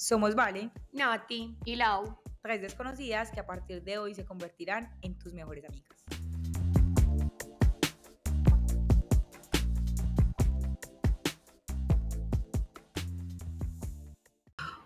Somos 0.00 0.36
Vale, 0.36 0.70
Nati 0.92 1.56
y 1.64 1.74
Lau. 1.74 2.20
tres 2.40 2.62
desconocidas 2.62 3.32
que 3.32 3.40
a 3.40 3.46
partir 3.46 3.82
de 3.82 3.98
hoy 3.98 4.14
se 4.14 4.24
convertirán 4.24 4.96
en 5.02 5.18
tus 5.18 5.34
mejores 5.34 5.64
amigas. 5.64 5.98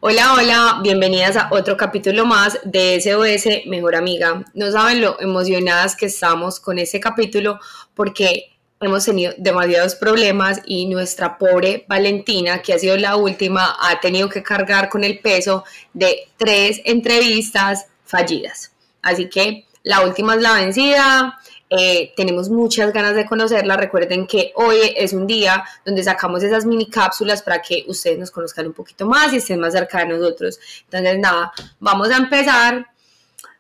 Hola, 0.01 0.33
hola, 0.33 0.81
bienvenidas 0.83 1.37
a 1.37 1.51
otro 1.53 1.77
capítulo 1.77 2.25
más 2.25 2.59
de 2.65 2.99
SOS 2.99 3.67
Mejor 3.67 3.97
Amiga. 3.97 4.43
No 4.55 4.71
saben 4.71 5.03
lo 5.03 5.21
emocionadas 5.21 5.95
que 5.95 6.07
estamos 6.07 6.59
con 6.59 6.79
este 6.79 7.01
capítulo 7.01 7.61
porque 7.93 8.52
hemos 8.83 9.05
tenido 9.05 9.33
demasiados 9.39 9.95
problemas 9.95 10.61
y 10.67 10.87
nuestra 10.87 11.39
pobre 11.39 11.85
Valentina, 11.89 12.61
que 12.61 12.75
ha 12.75 12.79
sido 12.79 12.97
la 12.97 13.17
última, 13.17 13.77
ha 13.81 14.01
tenido 14.01 14.29
que 14.29 14.43
cargar 14.43 14.89
con 14.89 15.05
el 15.05 15.21
peso 15.21 15.65
de 15.93 16.29
tres 16.37 16.81
entrevistas 16.85 17.87
fallidas. 18.05 18.73
Así 19.01 19.29
que 19.29 19.67
la 19.85 20.05
última 20.05 20.35
es 20.35 20.43
la 20.43 20.55
vencida. 20.55 21.39
Eh, 21.71 22.13
tenemos 22.17 22.51
muchas 22.51 22.93
ganas 22.93 23.15
de 23.15 23.25
conocerla. 23.25 23.77
Recuerden 23.77 24.27
que 24.27 24.53
hoy 24.57 24.77
es 24.97 25.13
un 25.13 25.27
día 25.27 25.65
donde 25.85 26.03
sacamos 26.03 26.43
esas 26.43 26.67
mini 26.67 26.91
cápsulas 26.91 27.43
para 27.43 27.63
que 27.63 27.85
ustedes 27.89 28.19
nos 28.19 28.31
conozcan 28.31 28.67
un 28.67 28.75
poquito 28.75 29.07
más 29.07 29.33
y 29.33 29.37
estén 29.37 29.61
más 29.61 29.73
cerca 29.73 30.01
de 30.01 30.07
nosotros. 30.07 30.59
Entonces, 30.85 31.19
nada, 31.19 31.53
vamos 31.81 32.11
a 32.11 32.17
empezar 32.17 32.87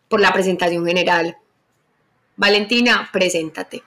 por 0.08 0.20
la 0.20 0.32
presentación 0.32 0.84
general. 0.84 1.36
Valentina, 2.36 3.08
preséntate. 3.12 3.82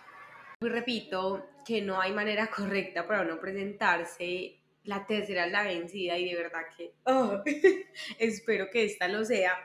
Y 0.61 0.67
repito 0.67 1.49
que 1.65 1.81
no 1.81 1.99
hay 1.99 2.13
manera 2.13 2.47
correcta 2.55 3.07
para 3.07 3.23
no 3.23 3.39
presentarse. 3.39 4.61
La 4.83 5.05
tercera 5.05 5.47
es 5.47 5.51
la 5.51 5.63
vencida 5.63 6.17
y 6.17 6.29
de 6.29 6.35
verdad 6.35 6.61
que 6.77 6.93
oh, 7.05 7.41
espero 8.20 8.70
que 8.71 8.85
esta 8.85 9.07
lo 9.07 9.25
sea. 9.25 9.57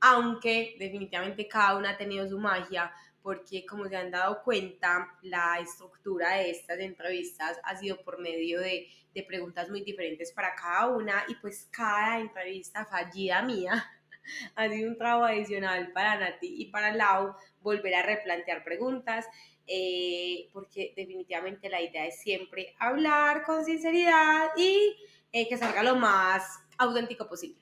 Aunque 0.00 0.76
definitivamente 0.78 1.48
cada 1.48 1.76
una 1.76 1.90
ha 1.90 1.96
tenido 1.96 2.28
su 2.28 2.38
magia, 2.38 2.92
porque 3.22 3.64
como 3.64 3.88
se 3.88 3.96
han 3.96 4.10
dado 4.10 4.42
cuenta, 4.42 5.16
la 5.22 5.58
estructura 5.60 6.36
de 6.36 6.50
estas 6.50 6.78
entrevistas 6.80 7.58
ha 7.64 7.76
sido 7.76 8.02
por 8.02 8.20
medio 8.20 8.60
de, 8.60 8.88
de 9.14 9.22
preguntas 9.22 9.70
muy 9.70 9.82
diferentes 9.82 10.32
para 10.32 10.54
cada 10.54 10.88
una 10.88 11.24
y 11.26 11.34
pues 11.36 11.68
cada 11.72 12.20
entrevista 12.20 12.84
fallida 12.84 13.42
mía 13.42 13.84
ha 14.54 14.68
sido 14.68 14.90
un 14.90 14.98
trabajo 14.98 15.24
adicional 15.24 15.92
para 15.92 16.18
Nati 16.18 16.54
y 16.62 16.66
para 16.66 16.94
Lau 16.94 17.34
volver 17.60 17.94
a 17.94 18.02
replantear 18.02 18.62
preguntas 18.62 19.26
eh, 19.66 20.48
porque 20.52 20.92
definitivamente 20.96 21.68
la 21.68 21.80
idea 21.82 22.06
es 22.06 22.20
siempre 22.20 22.74
hablar 22.78 23.42
con 23.44 23.64
sinceridad 23.64 24.48
y 24.56 24.96
eh, 25.32 25.48
que 25.48 25.56
salga 25.56 25.82
lo 25.82 25.96
más 25.96 26.60
auténtico 26.78 27.28
posible. 27.28 27.60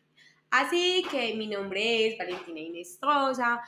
Así 0.50 1.04
que 1.10 1.34
mi 1.34 1.46
nombre 1.46 2.06
es 2.08 2.18
Valentina 2.18 2.60
Inestrosa, 2.60 3.60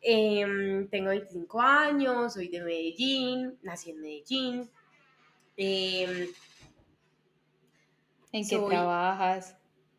em, 0.00 0.88
tengo 0.88 1.10
25 1.10 1.60
años, 1.60 2.34
soy 2.34 2.48
de 2.48 2.60
Medellín, 2.62 3.58
nací 3.62 3.90
en 3.90 4.00
Medellín. 4.00 4.70
em, 5.56 6.28
¿En 8.32 8.48
qué 8.48 8.56
Soy- 8.56 8.68
trabajas? 8.68 9.56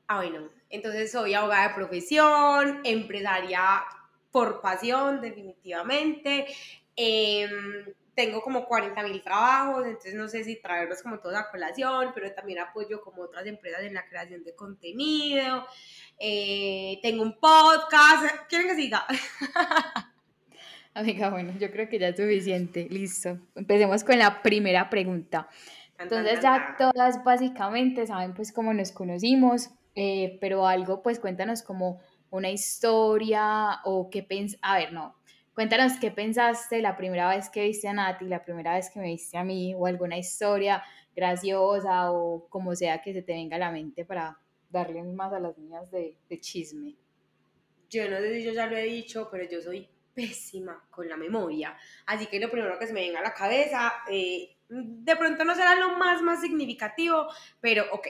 Ah, 0.08 0.18
bueno, 0.18 0.50
entonces 0.70 1.12
soy 1.12 1.34
abogada 1.34 1.68
de 1.70 1.76
profesión, 1.76 2.82
empresaria 2.84 3.84
por 4.32 4.62
pasión, 4.62 5.22
definitivamente. 5.22 6.48
Em, 6.96 7.86
tengo 8.16 8.42
como 8.42 8.66
40 8.66 9.04
mil 9.04 9.22
trabajos, 9.22 9.86
entonces 9.86 10.14
no 10.14 10.28
sé 10.28 10.44
si 10.44 10.62
traerlos 10.62 11.02
como 11.02 11.20
todos 11.20 11.36
a 11.36 11.50
colación, 11.50 12.12
pero 12.14 12.32
también 12.34 12.60
apoyo 12.60 13.02
como 13.02 13.24
otras 13.24 13.46
empresas 13.46 13.84
en 13.84 13.94
la 13.94 14.08
creación 14.08 14.44
de 14.44 14.54
contenido. 14.54 15.66
Eh, 16.20 17.00
tengo 17.02 17.24
un 17.24 17.40
podcast. 17.40 18.48
¿Quieren 18.50 18.68
que 18.68 18.76
siga? 18.76 19.06
Amiga, 20.94 21.30
bueno, 21.30 21.54
yo 21.58 21.72
creo 21.72 21.88
que 21.88 22.00
ya 22.00 22.10
es 22.10 22.18
suficiente. 22.18 22.88
Listo. 22.90 23.40
Empecemos 23.56 24.04
con 24.04 24.20
la 24.20 24.42
primera 24.42 24.90
pregunta. 24.90 25.48
Entonces 25.98 26.42
ya 26.42 26.76
todas 26.78 27.24
básicamente 27.24 28.06
saben 28.08 28.34
pues 28.34 28.52
cómo 28.52 28.74
nos 28.74 28.92
conocimos, 28.92 29.70
eh, 29.96 30.38
pero 30.42 30.68
algo 30.68 31.02
pues 31.04 31.20
cuéntanos 31.20 31.62
como 31.62 32.00
una 32.30 32.50
historia 32.50 33.80
o 33.84 34.10
qué 34.10 34.24
pens... 34.24 34.58
A 34.62 34.78
ver, 34.78 34.94
no. 34.94 35.16
Cuéntanos 35.62 36.00
qué 36.02 36.10
pensaste 36.10 36.82
la 36.82 36.98
primera 36.98 37.30
vez 37.30 37.48
que 37.52 37.62
viste 37.62 37.88
a 37.88 37.94
Nati, 37.94 38.26
la 38.26 38.44
primera 38.44 38.74
vez 38.74 38.90
que 38.90 39.00
me 39.00 39.10
viste 39.10 39.38
a 39.38 39.44
mí 39.44 39.76
o 39.76 39.86
alguna 39.86 40.18
historia 40.18 40.84
graciosa 41.16 42.12
o 42.12 42.50
como 42.50 42.76
sea 42.76 43.00
que 43.00 43.14
se 43.14 43.22
te 43.22 43.34
venga 43.34 43.58
a 43.58 43.60
la 43.60 43.72
mente 43.72 44.04
para 44.04 44.40
darle 44.72 45.04
más 45.04 45.32
a 45.32 45.40
las 45.40 45.56
niñas 45.60 45.92
de, 45.92 46.18
chisme. 46.40 46.96
Yo 47.92 48.10
no 48.10 48.18
sé 48.18 48.38
si 48.38 48.44
yo 48.44 48.54
ya 48.54 48.66
lo 48.66 48.76
he 48.76 48.86
dicho, 48.86 49.30
pero 49.32 49.48
yo 49.48 49.62
soy 49.62 49.88
pésima 50.16 50.84
con 50.90 51.08
la 51.08 51.16
memoria. 51.16 51.78
Así 52.08 52.26
que 52.26 52.40
lo 52.40 52.50
primero 52.50 52.80
que 52.80 52.88
se 52.88 52.94
me 52.94 53.02
venga 53.02 53.20
a 53.20 53.24
la 53.24 53.36
cabeza, 53.36 53.94
eh, 54.10 54.58
de 54.68 55.16
pronto 55.16 55.46
no 55.46 55.54
será 55.54 55.76
lo 55.76 55.96
más, 55.96 56.24
más 56.24 56.42
significativo, 56.42 57.28
pero 57.60 57.86
ok. 57.92 58.08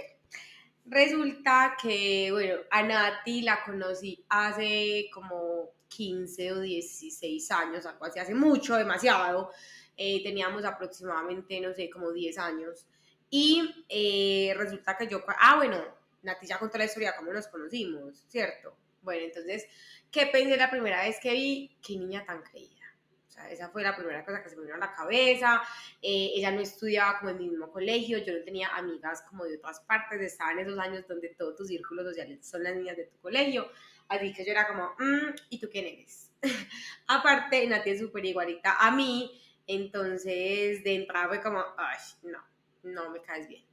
Resulta 0.85 1.75
que, 1.81 2.29
bueno, 2.31 2.61
a 2.71 2.81
Nati 2.81 3.41
la 3.41 3.61
conocí 3.65 4.23
hace 4.29 5.09
como 5.13 5.80
15 5.91 6.53
o 6.53 6.59
16 6.61 7.51
años, 7.51 7.85
algo 7.85 8.05
así, 8.05 8.19
hace 8.19 8.33
mucho, 8.33 8.75
demasiado. 8.75 9.51
Eh, 9.97 10.23
teníamos 10.23 10.63
aproximadamente, 10.63 11.59
no 11.59 11.73
sé, 11.73 11.89
como 11.89 12.11
10 12.11 12.37
años. 12.37 12.87
Y 13.29 13.85
eh, 13.89 14.53
resulta 14.57 14.97
que 14.97 15.07
yo, 15.07 15.23
ah, 15.27 15.57
bueno, 15.57 15.83
Nati 16.23 16.47
ya 16.47 16.57
contó 16.59 16.77
la 16.77 16.85
historia 16.85 17.15
cómo 17.17 17.33
nos 17.33 17.47
conocimos, 17.47 18.25
¿cierto? 18.27 18.75
Bueno, 19.01 19.25
entonces, 19.25 19.65
¿qué 20.09 20.27
pensé 20.27 20.55
la 20.57 20.69
primera 20.69 21.03
vez 21.03 21.17
que 21.21 21.33
vi? 21.33 21.77
Qué 21.85 21.97
niña 21.97 22.25
tan 22.25 22.41
creída. 22.41 22.85
O 23.27 23.31
sea, 23.31 23.49
esa 23.49 23.69
fue 23.69 23.83
la 23.83 23.95
primera 23.95 24.23
cosa 24.23 24.43
que 24.43 24.49
se 24.49 24.55
me 24.55 24.63
vino 24.63 24.75
a 24.75 24.79
la 24.79 24.93
cabeza. 24.93 25.61
Eh, 26.01 26.31
ella 26.35 26.51
no 26.51 26.61
estudiaba 26.61 27.19
como 27.19 27.31
en 27.31 27.37
mi 27.37 27.49
mismo 27.49 27.71
colegio, 27.71 28.17
yo 28.19 28.33
no 28.33 28.43
tenía 28.43 28.69
amigas 28.75 29.23
como 29.27 29.45
de 29.45 29.57
otras 29.57 29.79
partes, 29.81 30.21
estaba 30.21 30.51
en 30.51 30.59
esos 30.59 30.79
años 30.79 31.07
donde 31.07 31.29
todos 31.29 31.55
tus 31.55 31.67
círculos 31.67 32.05
sociales 32.05 32.45
son 32.47 32.63
las 32.63 32.75
niñas 32.75 32.97
de 32.97 33.05
tu 33.05 33.17
colegio. 33.19 33.71
Así 34.11 34.33
que 34.33 34.43
yo 34.43 34.51
era 34.51 34.67
como, 34.67 34.93
"Mm, 34.99 35.33
¿y 35.49 35.57
tú 35.59 35.69
quién 35.71 35.85
eres? 35.85 36.31
Aparte, 37.07 37.65
Nati 37.65 37.91
es 37.91 37.99
súper 37.99 38.25
igualita 38.25 38.75
a 38.77 38.91
mí, 38.91 39.41
entonces 39.65 40.83
de 40.83 40.95
entrada 40.95 41.29
fue 41.29 41.41
como, 41.41 41.63
ay, 41.77 41.97
no, 42.23 42.39
no 42.83 43.09
me 43.11 43.21
caes 43.21 43.47
bien. 43.47 43.63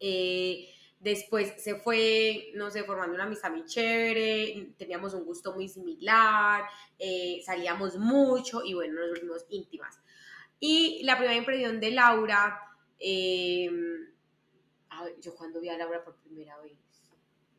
Eh, 0.00 0.68
después 1.00 1.54
se 1.62 1.76
fue, 1.76 2.50
no 2.56 2.70
sé, 2.70 2.84
formando 2.84 3.14
una 3.14 3.24
amistad 3.24 3.50
muy 3.52 3.64
chévere, 3.64 4.74
teníamos 4.76 5.14
un 5.14 5.24
gusto 5.24 5.54
muy 5.54 5.66
similar, 5.66 6.64
eh, 6.98 7.40
salíamos 7.46 7.96
mucho 7.96 8.62
y 8.62 8.74
bueno, 8.74 9.00
nos 9.00 9.10
volvimos 9.12 9.46
íntimas. 9.48 9.98
Y 10.60 11.02
la 11.04 11.16
primera 11.16 11.38
impresión 11.38 11.80
de 11.80 11.90
Laura, 11.90 12.60
eh, 12.98 13.70
yo 15.22 15.34
cuando 15.34 15.58
vi 15.60 15.70
a 15.70 15.78
Laura 15.78 16.04
por 16.04 16.16
primera 16.16 16.58
vez. 16.60 16.83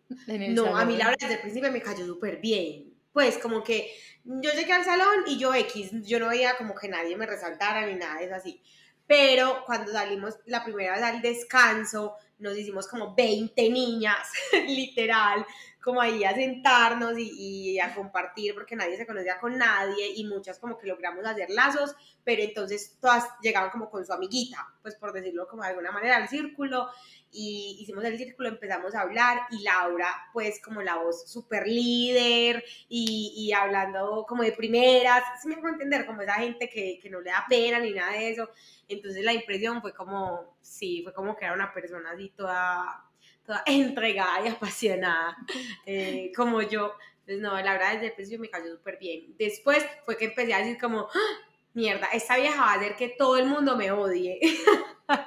No, 0.09 0.75
a 0.75 0.85
mí 0.85 0.93
salón. 0.93 0.97
Laura 0.97 1.15
desde 1.19 1.35
el 1.35 1.41
principio 1.41 1.71
me 1.71 1.81
cayó 1.81 2.05
súper 2.05 2.37
bien. 2.37 2.93
Pues 3.11 3.37
como 3.37 3.63
que 3.63 3.91
yo 4.23 4.51
llegué 4.51 4.73
al 4.73 4.83
salón 4.83 5.23
y 5.27 5.37
yo 5.37 5.53
X, 5.53 5.91
yo 6.03 6.19
no 6.19 6.29
veía 6.29 6.57
como 6.57 6.75
que 6.75 6.89
nadie 6.89 7.15
me 7.15 7.25
resaltara 7.25 7.85
ni 7.85 7.95
nada 7.95 8.21
eso 8.21 8.35
así. 8.35 8.61
Pero 9.07 9.63
cuando 9.65 9.91
salimos 9.91 10.35
la 10.45 10.63
primera 10.63 10.93
vez 10.93 11.03
al 11.03 11.21
descanso, 11.21 12.15
nos 12.39 12.57
hicimos 12.57 12.87
como 12.87 13.13
20 13.13 13.69
niñas, 13.69 14.27
literal, 14.67 15.45
como 15.81 16.01
ahí 16.01 16.23
a 16.23 16.33
sentarnos 16.33 17.17
y, 17.17 17.73
y 17.73 17.79
a 17.79 17.93
compartir 17.93 18.55
porque 18.55 18.75
nadie 18.75 18.97
se 18.97 19.05
conocía 19.05 19.39
con 19.39 19.57
nadie 19.57 20.11
y 20.15 20.25
muchas 20.25 20.57
como 20.57 20.77
que 20.77 20.87
logramos 20.87 21.23
hacer 21.23 21.51
lazos, 21.51 21.95
pero 22.23 22.41
entonces 22.41 22.97
todas 22.99 23.25
llegaban 23.41 23.69
como 23.69 23.91
con 23.91 24.03
su 24.03 24.11
amiguita, 24.11 24.67
pues 24.81 24.95
por 24.95 25.13
decirlo 25.13 25.47
como 25.47 25.61
de 25.61 25.69
alguna 25.69 25.91
manera 25.91 26.17
al 26.17 26.27
círculo 26.27 26.89
y 27.35 27.77
hicimos 27.81 28.03
el 28.05 28.17
círculo, 28.17 28.49
empezamos 28.49 28.95
a 28.95 29.01
hablar 29.01 29.41
y 29.51 29.61
Laura 29.63 30.09
pues 30.31 30.61
como 30.61 30.81
la 30.81 30.95
voz 30.95 31.29
súper 31.29 31.67
líder 31.67 32.63
y, 32.87 33.33
y 33.35 33.51
hablando 33.51 34.25
como 34.27 34.43
de 34.43 34.53
primeras, 34.53 35.23
si 35.41 35.49
me 35.49 35.57
puedo 35.57 35.73
entender, 35.73 36.05
como 36.05 36.21
esa 36.21 36.35
gente 36.35 36.69
que, 36.69 36.99
que 37.01 37.09
no 37.09 37.19
le 37.21 37.31
da 37.31 37.45
pena 37.49 37.79
ni 37.79 37.91
nada 37.91 38.13
de 38.13 38.31
eso, 38.31 38.49
entonces 38.87 39.23
la 39.23 39.33
impresión 39.33 39.81
fue 39.81 39.93
como, 39.93 40.57
sí, 40.61 41.01
fue 41.03 41.13
como 41.13 41.35
que 41.35 41.45
era 41.45 41.53
una 41.53 41.73
persona 41.73 42.11
así 42.11 42.29
toda, 42.35 43.03
toda 43.45 43.63
entregada 43.65 44.45
y 44.45 44.49
apasionada, 44.49 45.35
eh, 45.85 46.31
como 46.35 46.61
yo, 46.61 46.93
entonces 47.21 47.41
no, 47.41 47.59
la 47.61 47.73
verdad 47.73 47.93
desde 47.93 48.07
el 48.07 48.13
principio 48.13 48.39
me 48.39 48.49
cayó 48.49 48.71
súper 48.71 48.97
bien, 48.97 49.35
después 49.37 49.85
fue 50.05 50.17
que 50.17 50.25
empecé 50.25 50.53
a 50.53 50.59
decir 50.59 50.77
como, 50.79 51.09
"Ah, 51.13 51.41
mierda, 51.73 52.07
esta 52.13 52.37
vieja 52.37 52.61
va 52.61 52.71
a 52.73 52.75
hacer 52.75 52.95
que 52.95 53.09
todo 53.09 53.37
el 53.37 53.45
mundo 53.47 53.75
me 53.75 53.91
odie. 53.91 54.39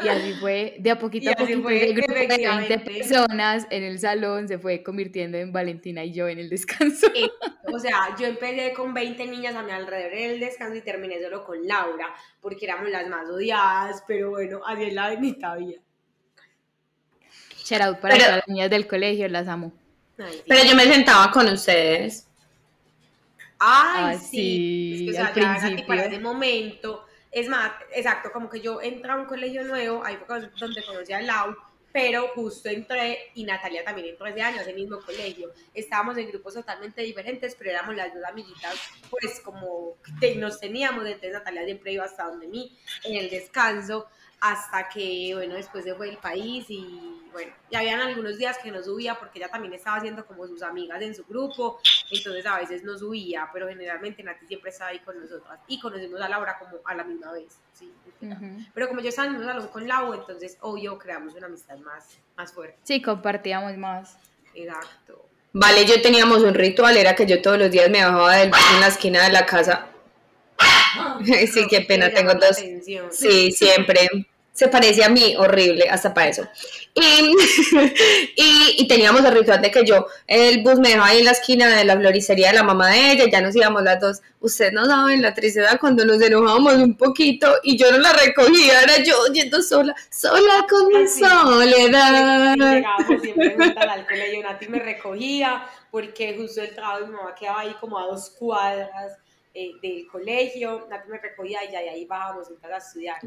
Y 0.00 0.08
así 0.08 0.32
fue, 0.34 0.76
de 0.78 0.90
a 0.90 0.98
poquito 0.98 1.30
a 1.30 1.34
poquito, 1.34 1.62
fue, 1.62 1.84
el 1.84 1.94
grupo 1.94 2.12
de 2.12 2.18
20 2.20 2.34
efectivamente. 2.34 2.78
personas 2.78 3.66
en 3.70 3.82
el 3.82 3.98
salón 3.98 4.48
se 4.48 4.58
fue 4.58 4.82
convirtiendo 4.82 5.36
en 5.36 5.52
Valentina 5.52 6.04
y 6.04 6.12
yo 6.12 6.28
en 6.28 6.38
el 6.38 6.48
descanso. 6.48 7.06
Eh, 7.14 7.30
O 7.72 7.78
sea, 7.78 8.14
yo 8.18 8.26
empecé 8.26 8.72
con 8.72 8.92
20 8.94 9.26
niñas 9.26 9.54
a 9.54 9.62
mi 9.62 9.72
alrededor 9.72 10.12
en 10.14 10.30
el 10.32 10.40
descanso 10.40 10.76
y 10.76 10.82
terminé 10.82 11.22
solo 11.22 11.44
con 11.44 11.66
Laura, 11.66 12.14
porque 12.40 12.64
éramos 12.64 12.90
las 12.90 13.06
más 13.08 13.28
odiadas, 13.28 14.02
pero 14.06 14.30
bueno, 14.30 14.60
así 14.66 14.84
es 14.84 14.94
la 14.94 15.10
bendita 15.10 15.54
vida. 15.56 15.80
Shout 17.64 17.82
out 17.82 17.98
para 18.00 18.16
todas 18.16 18.36
las 18.36 18.48
niñas 18.48 18.70
del 18.70 18.86
colegio, 18.86 19.28
las 19.28 19.46
amo. 19.48 19.72
Pero 20.16 20.64
yo 20.64 20.74
me 20.74 20.84
sentaba 20.84 21.30
con 21.30 21.48
ustedes. 21.48 22.26
Ay, 23.58 24.16
ah, 24.16 24.18
sí. 24.18 24.94
Es 24.94 25.02
que, 25.02 25.10
o 25.10 25.12
sea, 25.14 25.26
al 25.26 25.32
principio. 25.32 25.86
para 25.86 26.04
ese 26.06 26.18
momento. 26.18 27.06
Es 27.32 27.48
más, 27.48 27.72
exacto, 27.94 28.30
como 28.30 28.48
que 28.50 28.60
yo 28.60 28.80
entré 28.82 29.10
a 29.10 29.16
un 29.16 29.24
colegio 29.24 29.64
nuevo, 29.64 30.04
ahí 30.04 30.18
fue 30.26 30.40
donde 30.58 30.84
conocí 30.84 31.14
a 31.14 31.22
Lau, 31.22 31.56
pero 31.92 32.28
justo 32.28 32.68
entré 32.68 33.30
y 33.34 33.44
Natalia 33.44 33.84
también 33.84 34.08
entró 34.08 34.26
ese 34.26 34.40
año, 34.40 34.60
ese 34.60 34.72
mismo 34.72 35.00
colegio. 35.00 35.52
Estábamos 35.74 36.16
en 36.16 36.28
grupos 36.28 36.54
totalmente 36.54 37.02
diferentes, 37.02 37.54
pero 37.54 37.70
éramos 37.70 37.94
las 37.94 38.14
dos 38.14 38.24
amiguitas, 38.24 38.74
pues 39.10 39.40
como 39.40 39.96
nos 40.36 40.60
teníamos, 40.60 41.04
entonces 41.04 41.32
Natalia 41.32 41.64
siempre 41.64 41.92
iba 41.92 42.04
hasta 42.04 42.24
donde 42.24 42.48
mí 42.48 42.78
en 43.04 43.16
el 43.16 43.30
descanso 43.30 44.08
hasta 44.42 44.88
que, 44.88 45.30
bueno, 45.36 45.54
después 45.54 45.84
se 45.84 45.94
fue 45.94 46.08
el 46.08 46.16
país 46.16 46.66
y, 46.68 47.22
bueno, 47.30 47.52
ya 47.70 47.78
habían 47.78 48.00
algunos 48.00 48.36
días 48.36 48.58
que 48.58 48.72
no 48.72 48.82
subía 48.82 49.14
porque 49.14 49.38
ella 49.38 49.48
también 49.48 49.72
estaba 49.72 49.98
haciendo 49.98 50.26
como 50.26 50.48
sus 50.48 50.64
amigas 50.64 51.00
en 51.00 51.14
su 51.14 51.24
grupo, 51.24 51.78
entonces 52.10 52.44
a 52.44 52.58
veces 52.58 52.82
no 52.82 52.98
subía, 52.98 53.48
pero 53.52 53.68
generalmente 53.68 54.20
Nati 54.24 54.44
siempre 54.48 54.70
estaba 54.70 54.90
ahí 54.90 54.98
con 54.98 55.20
nosotras 55.20 55.60
y 55.68 55.78
conocimos 55.78 56.20
a 56.20 56.28
Laura 56.28 56.58
como 56.58 56.78
a 56.84 56.94
la 56.96 57.04
misma 57.04 57.30
vez, 57.30 57.56
sí. 57.72 57.92
Pero 58.74 58.88
como 58.88 59.00
yo 59.00 59.10
estaba 59.10 59.28
en 59.28 59.36
un 59.36 59.44
salón 59.44 59.68
con 59.68 59.86
Lau, 59.86 60.12
entonces, 60.12 60.58
obvio, 60.60 60.98
creamos 60.98 61.34
una 61.34 61.46
amistad 61.46 61.78
más, 61.78 62.18
más 62.36 62.52
fuerte. 62.52 62.76
Sí, 62.82 63.00
compartíamos 63.00 63.76
más. 63.76 64.18
Exacto. 64.54 65.24
Vale, 65.52 65.84
yo 65.86 66.02
teníamos 66.02 66.42
un 66.42 66.54
ritual, 66.54 66.96
era 66.96 67.14
que 67.14 67.26
yo 67.26 67.40
todos 67.40 67.58
los 67.58 67.70
días 67.70 67.88
me 67.90 68.04
bajaba 68.04 68.38
del 68.38 68.50
en 68.74 68.80
la 68.80 68.88
esquina 68.88 69.22
de 69.22 69.32
la 69.32 69.46
casa. 69.46 69.86
sí, 71.24 71.66
qué 71.70 71.82
pena, 71.82 72.12
tengo 72.12 72.34
dos. 72.34 72.56
Sí, 73.12 73.52
siempre 73.52 74.08
se 74.52 74.68
parecía 74.68 75.06
a 75.06 75.08
mí, 75.08 75.34
horrible, 75.36 75.88
hasta 75.88 76.12
para 76.12 76.28
eso. 76.28 76.46
Y, 76.94 77.34
y, 78.78 78.86
teníamos 78.86 79.24
el 79.24 79.32
ritual 79.32 79.62
de 79.62 79.70
que 79.70 79.84
yo, 79.84 80.06
el 80.26 80.62
bus 80.62 80.78
me 80.78 80.90
dejaba 80.90 81.06
ahí 81.06 81.20
en 81.20 81.24
la 81.24 81.30
esquina 81.30 81.74
de 81.74 81.84
la 81.84 81.96
floristería 81.96 82.48
de 82.48 82.56
la 82.56 82.62
mamá 82.62 82.90
de 82.90 83.12
ella, 83.12 83.24
ya 83.30 83.40
nos 83.40 83.56
íbamos 83.56 83.82
las 83.82 83.98
dos. 83.98 84.20
Ustedes 84.40 84.74
no 84.74 84.84
saben 84.84 85.22
la 85.22 85.32
tristeza 85.32 85.78
cuando 85.78 86.04
nos 86.04 86.20
enojábamos 86.20 86.74
un 86.74 86.96
poquito 86.96 87.50
y 87.62 87.78
yo 87.78 87.90
no 87.92 87.98
la 87.98 88.12
recogía, 88.12 88.82
era 88.82 89.02
yo 89.02 89.14
yendo 89.32 89.62
sola, 89.62 89.94
sola 90.10 90.66
con 90.68 90.88
mi 90.88 91.08
soledad. 91.08 92.54
Llegábamos 92.56 93.22
siempre 93.22 93.74
al 93.78 94.06
colegio, 94.06 94.42
Nati 94.42 94.68
me 94.68 94.80
recogía 94.80 95.64
porque 95.90 96.36
justo 96.36 96.60
el 96.60 96.74
trabajo 96.74 97.00
de 97.00 97.06
mi 97.06 97.12
mamá 97.12 97.34
quedaba 97.34 97.60
ahí 97.60 97.74
como 97.80 97.98
a 97.98 98.04
dos 98.04 98.28
cuadras 98.38 99.16
eh, 99.54 99.70
del 99.80 100.06
colegio, 100.08 100.86
Nati 100.90 101.08
me 101.08 101.18
recogía 101.18 101.64
y 101.64 101.72
ya 101.72 101.78
ahí 101.78 102.04
bajábamos 102.04 102.48
a 102.48 102.76
estudiar 102.76 103.18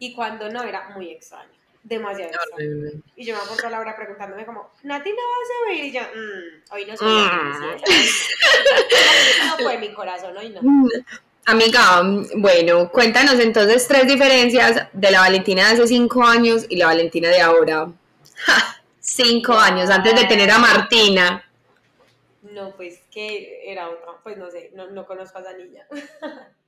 y 0.00 0.12
cuando 0.14 0.48
no 0.48 0.64
era 0.64 0.88
muy 0.88 1.10
extraño, 1.10 1.52
demasiado 1.84 2.32
extraño. 2.32 3.02
Y 3.14 3.24
yo 3.26 3.36
me 3.36 3.42
acuerdo 3.42 3.66
a 3.66 3.70
Laura 3.70 3.94
preguntándome 3.94 4.46
como, 4.46 4.70
Nati 4.82 5.10
no 5.10 5.16
vas 5.16 5.50
a 5.54 5.70
ver 5.70 5.84
y 5.84 5.92
yo, 5.92 6.00
mm, 6.00 6.72
hoy 6.72 6.84
no 6.86 6.96
soy 6.96 7.08
mm. 7.08 7.76
no 9.46 9.58
fue 9.62 9.78
mi 9.78 9.92
corazón, 9.92 10.36
hoy 10.36 10.48
no. 10.48 10.60
Mm. 10.62 10.88
Amiga, 11.44 12.02
bueno, 12.36 12.90
cuéntanos 12.90 13.38
entonces 13.40 13.86
tres 13.86 14.06
diferencias 14.06 14.86
de 14.92 15.10
la 15.10 15.20
Valentina 15.20 15.66
de 15.66 15.74
hace 15.74 15.86
cinco 15.86 16.24
años 16.24 16.64
y 16.68 16.76
la 16.76 16.86
Valentina 16.86 17.28
de 17.28 17.42
ahora. 17.42 17.92
cinco 19.00 19.52
años, 19.52 19.90
antes 19.90 20.14
de 20.14 20.24
tener 20.24 20.50
a 20.50 20.58
Martina. 20.58 21.44
No, 22.42 22.70
pues 22.70 23.00
que 23.10 23.70
era 23.70 23.90
otra, 23.90 24.12
pues 24.22 24.38
no 24.38 24.50
sé, 24.50 24.70
no, 24.74 24.88
no 24.90 25.04
conozco 25.06 25.38
a 25.38 25.42
esa 25.42 25.52
niña. 25.52 25.84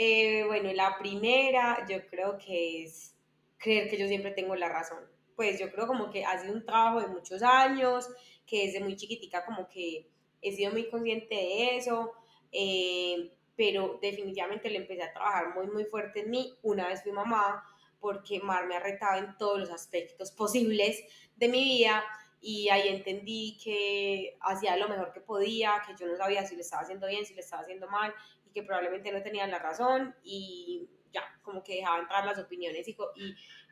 Eh, 0.00 0.44
bueno, 0.46 0.72
la 0.74 0.96
primera 0.96 1.84
yo 1.90 2.06
creo 2.06 2.38
que 2.38 2.84
es 2.84 3.16
creer 3.56 3.90
que 3.90 3.98
yo 3.98 4.06
siempre 4.06 4.30
tengo 4.30 4.54
la 4.54 4.68
razón. 4.68 5.00
Pues 5.34 5.58
yo 5.58 5.72
creo 5.72 5.88
como 5.88 6.08
que 6.08 6.24
ha 6.24 6.38
sido 6.38 6.54
un 6.54 6.64
trabajo 6.64 7.00
de 7.00 7.08
muchos 7.08 7.42
años, 7.42 8.08
que 8.46 8.66
desde 8.66 8.78
muy 8.78 8.94
chiquitica 8.94 9.44
como 9.44 9.68
que 9.68 10.08
he 10.40 10.52
sido 10.52 10.70
muy 10.70 10.88
consciente 10.88 11.34
de 11.34 11.76
eso, 11.76 12.12
eh, 12.52 13.32
pero 13.56 13.98
definitivamente 14.00 14.70
le 14.70 14.76
empecé 14.76 15.02
a 15.02 15.12
trabajar 15.12 15.52
muy, 15.56 15.66
muy 15.66 15.84
fuerte 15.84 16.20
en 16.20 16.30
mí. 16.30 16.56
Una 16.62 16.86
vez 16.86 17.02
fui 17.02 17.10
mamá, 17.10 17.64
porque 17.98 18.38
Mar 18.38 18.68
me 18.68 18.76
ha 18.76 18.80
retado 18.80 19.18
en 19.18 19.36
todos 19.36 19.58
los 19.58 19.70
aspectos 19.70 20.30
posibles 20.30 21.02
de 21.34 21.48
mi 21.48 21.64
vida 21.64 22.04
y 22.40 22.68
ahí 22.68 22.86
entendí 22.86 23.58
que 23.62 24.38
hacía 24.42 24.76
lo 24.76 24.88
mejor 24.88 25.12
que 25.12 25.20
podía, 25.20 25.82
que 25.84 25.94
yo 25.98 26.06
no 26.06 26.16
sabía 26.16 26.46
si 26.46 26.54
le 26.54 26.62
estaba 26.62 26.82
haciendo 26.82 27.08
bien, 27.08 27.26
si 27.26 27.34
le 27.34 27.40
estaba 27.40 27.62
haciendo 27.62 27.88
mal 27.88 28.14
y 28.48 28.52
que 28.52 28.62
probablemente 28.62 29.12
no 29.12 29.22
tenían 29.22 29.50
la 29.50 29.58
razón 29.58 30.14
y 30.22 30.88
ya, 31.12 31.22
como 31.42 31.62
que 31.62 31.76
dejaba 31.76 32.00
entrar 32.00 32.24
las 32.24 32.38
opiniones 32.38 32.86
y, 32.88 32.96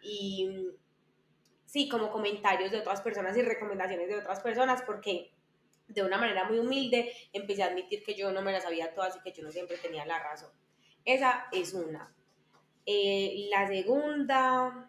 y, 0.02 0.70
sí, 1.64 1.88
como 1.88 2.10
comentarios 2.10 2.70
de 2.70 2.78
otras 2.78 3.00
personas 3.00 3.36
y 3.36 3.42
recomendaciones 3.42 4.08
de 4.08 4.18
otras 4.18 4.40
personas 4.40 4.82
porque 4.82 5.32
de 5.88 6.02
una 6.02 6.18
manera 6.18 6.44
muy 6.44 6.58
humilde 6.58 7.12
empecé 7.32 7.62
a 7.62 7.66
admitir 7.66 8.02
que 8.02 8.14
yo 8.14 8.32
no 8.32 8.42
me 8.42 8.52
las 8.52 8.64
sabía 8.64 8.94
todas 8.94 9.16
y 9.16 9.20
que 9.20 9.32
yo 9.32 9.42
no 9.42 9.52
siempre 9.52 9.76
tenía 9.78 10.04
la 10.04 10.18
razón. 10.18 10.50
Esa 11.04 11.46
es 11.52 11.74
una. 11.74 12.12
Eh, 12.84 13.48
la 13.50 13.66
segunda, 13.66 14.88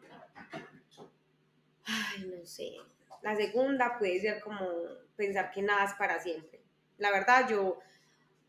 ay, 1.86 2.26
no 2.26 2.46
sé, 2.46 2.78
la 3.22 3.36
segunda 3.36 3.98
puede 3.98 4.20
ser 4.20 4.40
como 4.42 4.68
pensar 5.16 5.52
que 5.52 5.62
nada 5.62 5.86
es 5.86 5.94
para 5.94 6.20
siempre. 6.20 6.62
La 6.98 7.12
verdad, 7.12 7.48
yo 7.50 7.80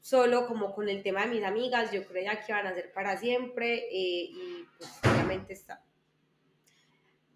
solo 0.00 0.46
como 0.46 0.74
con 0.74 0.88
el 0.88 1.02
tema 1.02 1.22
de 1.22 1.28
mis 1.28 1.44
amigas, 1.44 1.92
yo 1.92 2.06
creía 2.06 2.40
que 2.40 2.52
iban 2.52 2.66
a 2.66 2.74
ser 2.74 2.92
para 2.92 3.16
siempre 3.16 3.86
eh, 3.90 4.30
y 4.30 4.66
pues 4.76 4.90
obviamente 5.04 5.52
está, 5.52 5.84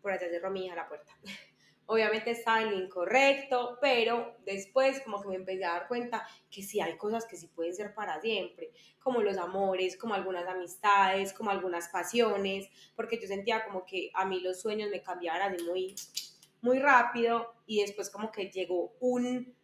por 0.00 0.12
allá 0.12 0.28
cerró 0.28 0.50
mi 0.50 0.66
hija 0.66 0.74
la 0.74 0.88
puerta, 0.88 1.12
obviamente 1.86 2.30
estaba 2.30 2.62
en 2.62 2.70
lo 2.70 2.78
incorrecto, 2.78 3.78
pero 3.80 4.36
después 4.44 5.00
como 5.00 5.20
que 5.20 5.28
me 5.28 5.34
empecé 5.36 5.64
a 5.64 5.72
dar 5.72 5.88
cuenta 5.88 6.26
que 6.50 6.62
sí 6.62 6.80
hay 6.80 6.96
cosas 6.96 7.26
que 7.26 7.36
sí 7.36 7.48
pueden 7.48 7.74
ser 7.74 7.94
para 7.94 8.20
siempre, 8.20 8.72
como 8.98 9.20
los 9.20 9.36
amores, 9.36 9.96
como 9.96 10.14
algunas 10.14 10.46
amistades, 10.46 11.32
como 11.32 11.50
algunas 11.50 11.88
pasiones, 11.88 12.68
porque 12.94 13.20
yo 13.20 13.26
sentía 13.26 13.64
como 13.64 13.84
que 13.84 14.10
a 14.14 14.24
mí 14.24 14.40
los 14.40 14.60
sueños 14.60 14.90
me 14.90 15.02
cambiaban 15.02 15.42
así 15.42 15.64
muy, 15.64 15.94
muy 16.60 16.78
rápido 16.78 17.54
y 17.66 17.82
después 17.82 18.08
como 18.08 18.30
que 18.30 18.50
llegó 18.50 18.94
un 19.00 19.54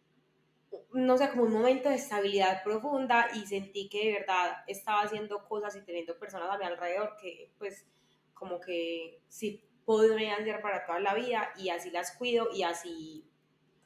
no 0.93 1.17
sé, 1.17 1.29
como 1.29 1.43
un 1.43 1.53
momento 1.53 1.89
de 1.89 1.95
estabilidad 1.95 2.63
profunda 2.63 3.29
y 3.33 3.45
sentí 3.45 3.89
que 3.89 4.05
de 4.07 4.13
verdad 4.19 4.63
estaba 4.67 5.01
haciendo 5.01 5.47
cosas 5.47 5.75
y 5.75 5.81
teniendo 5.81 6.17
personas 6.17 6.49
a 6.49 6.57
mi 6.57 6.65
alrededor 6.65 7.15
que 7.21 7.51
pues 7.57 7.85
como 8.33 8.59
que 8.59 9.21
sí 9.27 9.63
podrían 9.85 10.43
ser 10.43 10.61
para 10.61 10.85
toda 10.85 10.99
la 10.99 11.13
vida 11.13 11.51
y 11.57 11.69
así 11.69 11.89
las 11.91 12.15
cuido 12.15 12.49
y 12.53 12.63
así 12.63 13.25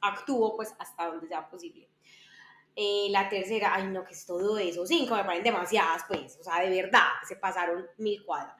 actúo 0.00 0.56
pues 0.56 0.74
hasta 0.78 1.06
donde 1.06 1.28
sea 1.28 1.48
posible. 1.48 1.88
Eh, 2.76 3.06
la 3.10 3.28
tercera, 3.28 3.74
ay 3.74 3.86
no, 3.86 4.04
que 4.04 4.14
es 4.14 4.26
todo 4.26 4.58
eso, 4.58 4.84
cinco 4.86 5.14
me 5.14 5.24
parecen 5.24 5.44
demasiadas 5.44 6.04
pues, 6.08 6.38
o 6.40 6.44
sea, 6.44 6.60
de 6.60 6.82
verdad, 6.82 7.06
se 7.26 7.36
pasaron 7.36 7.86
mil 7.98 8.24
cuadras. 8.24 8.56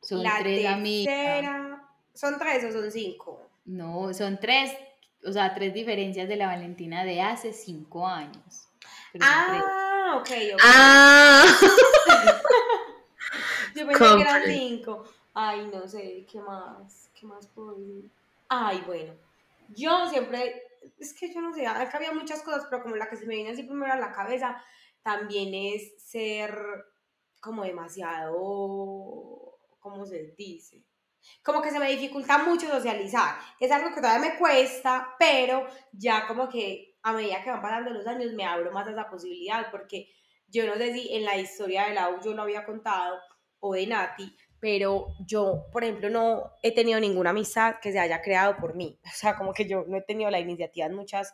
Son 0.00 0.22
la 0.22 0.38
tres, 0.40 0.64
tercera, 1.04 1.88
¿son 2.14 2.38
tres 2.38 2.64
o 2.64 2.72
son 2.72 2.90
cinco? 2.90 3.50
No, 3.64 4.12
son 4.12 4.38
tres, 4.40 4.72
o 5.24 5.32
sea, 5.32 5.54
tres 5.54 5.74
diferencias 5.74 6.28
de 6.28 6.36
la 6.36 6.46
Valentina 6.46 7.04
de 7.04 7.20
hace 7.20 7.52
cinco 7.52 8.06
años. 8.06 8.68
ah, 9.20 10.16
ok, 10.20 10.30
ok. 10.54 10.60
Ah. 10.62 11.44
Yo 13.74 13.86
pensé 13.86 14.04
que 14.04 14.20
eran 14.20 14.42
cinco. 14.46 15.04
Ay, 15.34 15.68
no 15.72 15.86
sé, 15.86 16.26
¿qué 16.30 16.40
más? 16.40 17.10
¿Qué 17.14 17.26
más 17.26 17.46
puedo 17.48 17.74
decir? 17.74 18.10
Ay, 18.48 18.82
bueno. 18.86 19.12
Yo 19.68 20.08
siempre, 20.08 20.62
es 20.98 21.12
que 21.12 21.32
yo 21.32 21.40
no 21.40 21.52
sé, 21.52 21.66
acá 21.66 21.98
había 21.98 22.12
muchas 22.12 22.42
cosas, 22.42 22.66
pero 22.70 22.82
como 22.82 22.96
la 22.96 23.08
que 23.08 23.16
se 23.16 23.26
me 23.26 23.34
viene 23.34 23.50
así 23.50 23.62
primero 23.62 23.92
a 23.92 23.96
la 23.96 24.12
cabeza, 24.12 24.62
también 25.02 25.54
es 25.54 26.02
ser 26.02 26.56
como 27.40 27.64
demasiado, 27.64 29.58
¿cómo 29.78 30.06
se 30.06 30.34
dice? 30.36 30.82
Como 31.42 31.62
que 31.62 31.70
se 31.70 31.78
me 31.78 31.90
dificulta 31.90 32.38
mucho 32.38 32.68
socializar. 32.68 33.36
Es 33.58 33.70
algo 33.70 33.94
que 33.94 34.00
todavía 34.00 34.30
me 34.30 34.38
cuesta, 34.38 35.14
pero 35.18 35.66
ya 35.92 36.26
como 36.26 36.48
que 36.48 36.96
a 37.02 37.12
medida 37.12 37.42
que 37.42 37.50
van 37.50 37.62
pasando 37.62 37.90
los 37.90 38.06
años 38.06 38.32
me 38.32 38.44
abro 38.44 38.72
más 38.72 38.86
a 38.86 38.92
esa 38.92 39.08
posibilidad, 39.08 39.70
porque 39.70 40.08
yo 40.46 40.66
no 40.66 40.74
sé 40.74 40.92
si 40.92 41.14
en 41.14 41.24
la 41.24 41.36
historia 41.36 41.86
de 41.88 41.94
la 41.94 42.10
U 42.10 42.20
yo 42.22 42.32
lo 42.32 42.42
había 42.42 42.64
contado 42.64 43.18
o 43.60 43.74
de 43.74 43.86
Nati, 43.86 44.34
pero 44.60 45.08
yo, 45.26 45.66
por 45.72 45.84
ejemplo, 45.84 46.10
no 46.10 46.52
he 46.62 46.72
tenido 46.74 46.98
ninguna 46.98 47.30
amistad 47.30 47.76
que 47.80 47.92
se 47.92 47.98
haya 47.98 48.20
creado 48.22 48.56
por 48.56 48.74
mí. 48.74 48.98
O 49.04 49.14
sea, 49.14 49.36
como 49.36 49.52
que 49.52 49.68
yo 49.68 49.84
no 49.86 49.96
he 49.96 50.02
tenido 50.02 50.30
la 50.30 50.40
iniciativa 50.40 50.86
en 50.86 50.94
muchas 50.94 51.32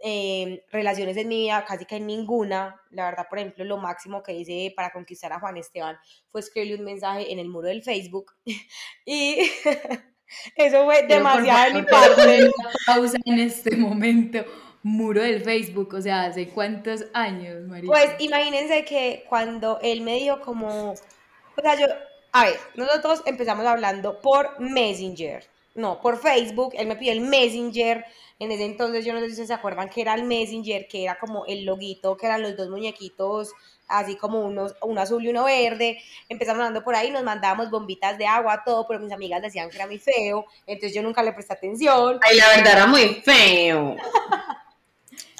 eh, 0.00 0.64
relaciones 0.70 1.16
en 1.16 1.28
mi 1.28 1.42
vida, 1.42 1.64
casi 1.66 1.84
que 1.84 1.96
en 1.96 2.06
ninguna. 2.06 2.80
La 2.90 3.06
verdad, 3.06 3.26
por 3.28 3.38
ejemplo, 3.38 3.64
lo 3.64 3.78
máximo 3.78 4.22
que 4.22 4.34
hice 4.34 4.72
para 4.76 4.90
conquistar 4.90 5.32
a 5.32 5.40
Juan 5.40 5.56
Esteban 5.56 5.96
fue 6.30 6.40
escribirle 6.40 6.76
un 6.76 6.84
mensaje 6.84 7.32
en 7.32 7.38
el 7.38 7.48
muro 7.48 7.68
del 7.68 7.82
Facebook. 7.82 8.32
y 9.06 9.38
eso 10.56 10.84
fue 10.84 11.06
demasiado 11.06 11.72
de 11.72 11.80
mi 11.80 11.86
parte. 11.86 12.50
Pausa 12.86 13.18
en 13.24 13.38
este 13.38 13.76
momento. 13.76 14.44
Muro 14.84 15.22
del 15.22 15.42
Facebook, 15.42 15.94
o 15.94 16.00
sea, 16.00 16.24
¿hace 16.24 16.48
cuántos 16.48 17.04
años, 17.14 17.62
María? 17.68 17.88
Pues 17.88 18.10
imagínense 18.18 18.84
que 18.84 19.24
cuando 19.28 19.78
él 19.80 20.00
me 20.00 20.16
dio 20.16 20.40
como, 20.40 20.90
o 20.90 21.62
sea, 21.62 21.78
yo, 21.78 21.86
a 22.32 22.46
ver, 22.46 22.56
nosotros 22.74 23.22
empezamos 23.24 23.64
hablando 23.64 24.20
por 24.20 24.58
Messenger 24.58 25.44
no, 25.74 26.00
por 26.00 26.18
Facebook, 26.18 26.74
él 26.76 26.86
me 26.86 26.96
pidió 26.96 27.12
el 27.12 27.20
Messenger, 27.20 28.04
en 28.38 28.50
ese 28.50 28.64
entonces 28.64 29.04
yo 29.04 29.12
no 29.12 29.20
sé 29.20 29.30
si 29.30 29.46
se 29.46 29.54
acuerdan 29.54 29.88
que 29.88 30.00
era 30.00 30.14
el 30.14 30.24
Messenger, 30.24 30.86
que 30.88 31.04
era 31.04 31.18
como 31.18 31.46
el 31.46 31.64
loguito, 31.64 32.16
que 32.16 32.26
eran 32.26 32.42
los 32.42 32.56
dos 32.56 32.68
muñequitos, 32.68 33.52
así 33.88 34.16
como 34.16 34.40
unos, 34.40 34.74
uno 34.82 35.00
azul 35.00 35.24
y 35.24 35.28
uno 35.28 35.44
verde, 35.44 35.98
empezamos 36.28 36.60
hablando 36.60 36.82
por 36.82 36.94
ahí, 36.94 37.10
nos 37.10 37.22
mandábamos 37.22 37.70
bombitas 37.70 38.18
de 38.18 38.26
agua, 38.26 38.62
todo, 38.64 38.86
pero 38.86 39.00
mis 39.00 39.12
amigas 39.12 39.42
decían 39.42 39.70
que 39.70 39.76
era 39.76 39.86
muy 39.86 39.98
feo, 39.98 40.46
entonces 40.66 40.94
yo 40.94 41.02
nunca 41.02 41.22
le 41.22 41.32
presté 41.32 41.52
atención. 41.52 42.18
Ay, 42.22 42.36
la 42.36 42.48
verdad 42.48 42.72
era 42.72 42.86
muy 42.86 43.22
feo. 43.24 43.96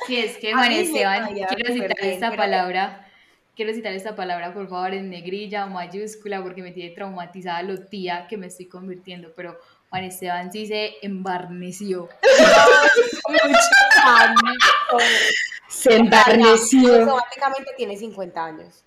Sí, 0.06 0.16
es 0.16 0.36
que 0.36 0.52
Juan 0.52 0.72
Esteban, 0.72 1.32
quiero 1.32 1.72
citar 1.72 1.96
esta 2.00 2.34
palabra, 2.34 3.06
quiero 3.54 3.72
citar 3.72 3.92
esta 3.92 4.16
palabra 4.16 4.52
por 4.52 4.68
favor 4.68 4.94
en 4.94 5.10
negrilla 5.10 5.66
o 5.66 5.68
mayúscula 5.68 6.42
porque 6.42 6.62
me 6.62 6.72
tiene 6.72 6.90
traumatizada 6.94 7.62
lo 7.62 7.86
tía 7.86 8.26
que 8.28 8.36
me 8.36 8.48
estoy 8.48 8.66
convirtiendo, 8.66 9.32
pero 9.36 9.58
Juan 9.92 10.04
Esteban 10.04 10.50
sí 10.50 10.66
se 10.66 10.94
embarneció. 11.02 12.08
se 15.68 15.96
embarneció. 15.96 16.94
Automáticamente 16.94 17.72
tiene 17.76 17.98
50 17.98 18.42
años. 18.42 18.84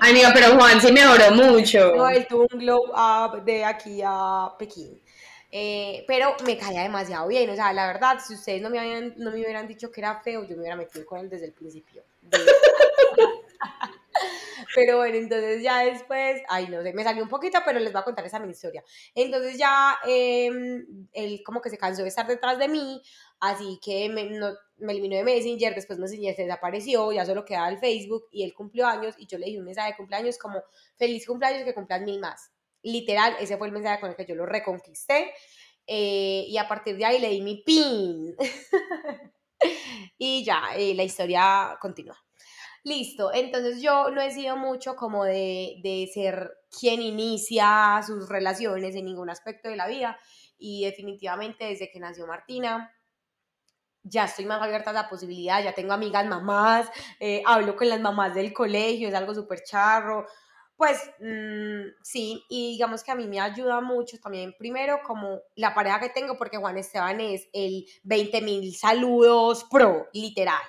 Amiga, 0.00 0.32
pero 0.34 0.56
Juan 0.58 0.80
sí 0.80 0.90
mejoró 0.90 1.30
mucho. 1.30 1.94
No, 1.94 2.08
él 2.08 2.26
tuvo 2.28 2.48
un 2.50 2.58
glow 2.58 2.90
up 2.90 3.44
de 3.44 3.64
aquí 3.64 4.00
a 4.04 4.52
Pekín. 4.58 5.00
Eh, 5.52 6.04
pero 6.08 6.34
me 6.44 6.58
caía 6.58 6.82
demasiado 6.82 7.28
bien, 7.28 7.48
o 7.50 7.54
sea, 7.54 7.72
la 7.72 7.86
verdad, 7.86 8.18
si 8.18 8.34
ustedes 8.34 8.60
no 8.60 8.68
me, 8.68 8.80
habían, 8.80 9.14
no 9.16 9.30
me 9.30 9.36
hubieran 9.36 9.68
dicho 9.68 9.92
que 9.92 10.00
era 10.00 10.20
feo, 10.22 10.42
yo 10.42 10.56
me 10.56 10.62
hubiera 10.62 10.74
metido 10.74 11.06
con 11.06 11.20
él 11.20 11.30
desde 11.30 11.46
el 11.46 11.52
principio. 11.52 12.02
Pero 14.74 14.98
bueno, 14.98 15.16
entonces 15.16 15.62
ya 15.62 15.84
después, 15.84 16.42
ay, 16.48 16.68
no 16.68 16.82
sé, 16.82 16.92
me 16.92 17.04
salió 17.04 17.22
un 17.22 17.28
poquito, 17.28 17.58
pero 17.64 17.78
les 17.80 17.92
voy 17.92 18.00
a 18.00 18.04
contar 18.04 18.24
esa 18.26 18.38
mi 18.40 18.50
historia. 18.50 18.84
Entonces 19.14 19.58
ya 19.58 19.98
em, 20.06 20.84
él 21.12 21.42
como 21.44 21.60
que 21.60 21.70
se 21.70 21.78
cansó 21.78 22.02
de 22.02 22.08
estar 22.08 22.26
detrás 22.26 22.58
de 22.58 22.68
mí, 22.68 23.02
así 23.40 23.78
que 23.82 24.08
me, 24.08 24.28
me 24.78 24.92
eliminó 24.92 25.16
de 25.16 25.24
Messenger, 25.24 25.74
después 25.74 25.98
Messenger 25.98 26.34
se 26.34 26.42
desapareció, 26.42 27.12
ya 27.12 27.26
solo 27.26 27.44
quedaba 27.44 27.68
el 27.68 27.78
Facebook 27.78 28.26
y 28.30 28.44
él 28.44 28.54
cumplió 28.54 28.86
años 28.86 29.14
y 29.18 29.26
yo 29.26 29.38
le 29.38 29.46
dije 29.46 29.58
un 29.58 29.66
mensaje 29.66 29.90
de 29.92 29.96
cumpleaños 29.96 30.38
como 30.38 30.62
feliz 30.96 31.26
cumpleaños, 31.26 31.64
que 31.64 31.74
cumplan 31.74 32.04
mil 32.04 32.20
más. 32.20 32.50
Literal, 32.82 33.36
ese 33.40 33.56
fue 33.56 33.66
el 33.68 33.72
mensaje 33.72 34.00
con 34.00 34.10
el 34.10 34.16
que 34.16 34.26
yo 34.26 34.34
lo 34.34 34.44
reconquisté. 34.46 35.32
Eh, 35.86 36.46
y 36.48 36.56
a 36.56 36.66
partir 36.66 36.96
de 36.96 37.04
ahí 37.04 37.18
le 37.18 37.28
di 37.30 37.42
mi 37.42 37.62
pin. 37.62 38.34
y 40.18 40.44
ya, 40.44 40.62
eh, 40.76 40.94
la 40.94 41.02
historia 41.02 41.76
continúa. 41.80 42.18
Listo, 42.84 43.32
entonces 43.32 43.80
yo 43.80 44.10
no 44.10 44.20
he 44.20 44.30
sido 44.30 44.56
mucho 44.56 44.94
como 44.94 45.24
de, 45.24 45.80
de 45.82 46.08
ser 46.12 46.52
quien 46.78 47.00
inicia 47.00 48.00
sus 48.06 48.28
relaciones 48.28 48.94
en 48.94 49.06
ningún 49.06 49.30
aspecto 49.30 49.70
de 49.70 49.76
la 49.76 49.88
vida. 49.88 50.18
Y 50.58 50.84
definitivamente 50.84 51.64
desde 51.64 51.90
que 51.90 51.98
nació 51.98 52.26
Martina 52.26 52.94
ya 54.04 54.26
estoy 54.26 54.44
más 54.44 54.62
abierta 54.62 54.90
a 54.90 54.92
la 54.92 55.08
posibilidad, 55.08 55.64
ya 55.64 55.72
tengo 55.72 55.94
amigas 55.94 56.26
mamás, 56.26 56.90
eh, 57.18 57.42
hablo 57.46 57.74
con 57.74 57.88
las 57.88 58.00
mamás 58.00 58.34
del 58.34 58.52
colegio, 58.52 59.08
es 59.08 59.14
algo 59.14 59.34
súper 59.34 59.62
charro, 59.64 60.26
pues 60.76 60.98
mm, 61.20 62.02
sí, 62.02 62.44
y 62.48 62.72
digamos 62.72 63.02
que 63.02 63.12
a 63.12 63.14
mí 63.14 63.26
me 63.26 63.40
ayuda 63.40 63.80
mucho 63.80 64.18
también, 64.18 64.54
primero, 64.58 65.00
como 65.06 65.40
la 65.54 65.74
pareja 65.74 66.00
que 66.00 66.10
tengo, 66.10 66.36
porque 66.36 66.58
Juan 66.58 66.76
Esteban 66.76 67.20
es 67.20 67.48
el 67.52 67.86
20 68.02 68.42
mil 68.42 68.74
saludos 68.74 69.66
pro, 69.70 70.08
literal. 70.12 70.62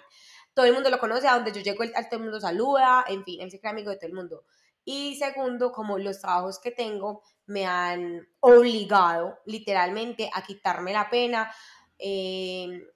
Todo 0.56 0.66
el 0.66 0.74
mundo 0.74 0.90
lo 0.90 0.98
conoce, 0.98 1.28
a 1.28 1.36
donde 1.36 1.52
yo 1.52 1.62
llego, 1.62 1.84
todo 1.84 2.18
el 2.18 2.24
mundo 2.24 2.40
saluda, 2.40 3.06
en 3.08 3.24
fin, 3.24 3.42
él 3.42 3.52
se 3.52 3.60
cree 3.60 3.72
amigo 3.72 3.92
de 3.92 3.98
todo 3.98 4.08
el 4.08 4.16
mundo. 4.16 4.44
Y 4.84 5.16
segundo, 5.18 5.72
como 5.72 6.00
los 6.00 6.20
trabajos 6.22 6.60
que 6.60 6.72
tengo 6.72 7.22
me 7.46 7.68
han 7.68 8.28
obligado 8.40 9.38
literalmente 9.46 10.30
a 10.34 10.42
quitarme 10.44 10.94
la 10.94 11.10
pena. 11.10 11.54
Eh, 12.00 12.88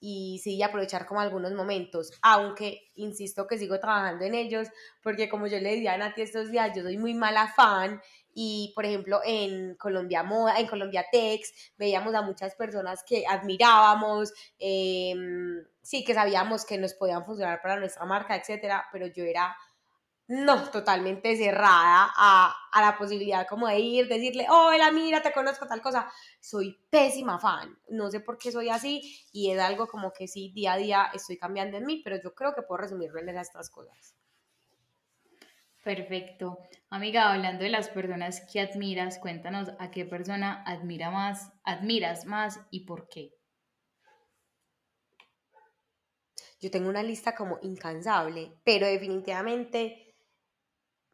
y 0.00 0.40
sí 0.42 0.62
aprovechar 0.62 1.06
como 1.06 1.20
algunos 1.20 1.52
momentos, 1.52 2.12
aunque 2.22 2.92
insisto 2.94 3.46
que 3.46 3.58
sigo 3.58 3.80
trabajando 3.80 4.24
en 4.24 4.34
ellos, 4.34 4.68
porque 5.02 5.28
como 5.28 5.46
yo 5.46 5.58
le 5.58 5.70
decía 5.70 5.94
a 5.94 5.98
Nati 5.98 6.22
estos 6.22 6.50
días, 6.50 6.70
yo 6.76 6.82
soy 6.82 6.98
muy 6.98 7.14
mala 7.14 7.48
fan 7.48 8.00
y 8.40 8.70
por 8.72 8.86
ejemplo 8.86 9.20
en 9.24 9.74
Colombia 9.74 10.22
Moda, 10.22 10.60
en 10.60 10.68
Colombia 10.68 11.04
Tex, 11.10 11.72
veíamos 11.76 12.14
a 12.14 12.22
muchas 12.22 12.54
personas 12.54 13.02
que 13.02 13.24
admirábamos, 13.26 14.32
em, 14.60 15.64
sí 15.82 16.04
que 16.04 16.14
sabíamos 16.14 16.64
que 16.64 16.78
nos 16.78 16.94
podían 16.94 17.26
funcionar 17.26 17.60
para 17.60 17.80
nuestra 17.80 18.04
marca, 18.04 18.36
etcétera, 18.36 18.86
pero 18.92 19.08
yo 19.08 19.24
era 19.24 19.56
no, 20.28 20.70
totalmente 20.70 21.36
cerrada 21.36 22.12
a, 22.16 22.54
la 22.80 22.96
posibilidad 22.96 23.44
como 23.48 23.66
de 23.66 23.80
ir, 23.80 24.06
decirle, 24.06 24.46
hola, 24.48 24.92
mira, 24.92 25.20
te 25.20 25.32
conozco 25.32 25.66
tal 25.66 25.82
cosa. 25.82 26.08
Soy 26.38 26.78
pésima 26.90 27.40
fan, 27.40 27.76
no 27.88 28.08
sé 28.08 28.20
por 28.20 28.38
qué 28.38 28.52
soy 28.52 28.68
así 28.68 29.26
y 29.32 29.50
es 29.50 29.58
algo 29.58 29.88
como 29.88 30.12
que 30.12 30.28
sí, 30.28 30.52
día 30.54 30.74
a 30.74 30.76
día 30.76 31.10
estoy 31.12 31.38
cambiando 31.38 31.76
en 31.78 31.86
mí, 31.86 32.02
pero 32.04 32.22
yo 32.22 32.34
creo 32.36 32.54
que 32.54 32.62
puedo 32.62 32.82
resumirlo 32.82 33.18
en 33.18 33.30
esas 33.30 33.68
cosas. 33.70 34.17
Perfecto. 35.88 36.58
Amiga, 36.90 37.32
hablando 37.32 37.64
de 37.64 37.70
las 37.70 37.88
personas 37.88 38.42
que 38.42 38.60
admiras, 38.60 39.18
cuéntanos 39.18 39.70
a 39.78 39.90
qué 39.90 40.04
persona 40.04 40.62
admira 40.66 41.10
más, 41.10 41.50
admiras 41.64 42.26
más 42.26 42.60
y 42.70 42.84
por 42.84 43.08
qué. 43.08 43.30
Yo 46.60 46.70
tengo 46.70 46.90
una 46.90 47.02
lista 47.02 47.34
como 47.34 47.58
incansable, 47.62 48.52
pero 48.64 48.86
definitivamente 48.86 50.14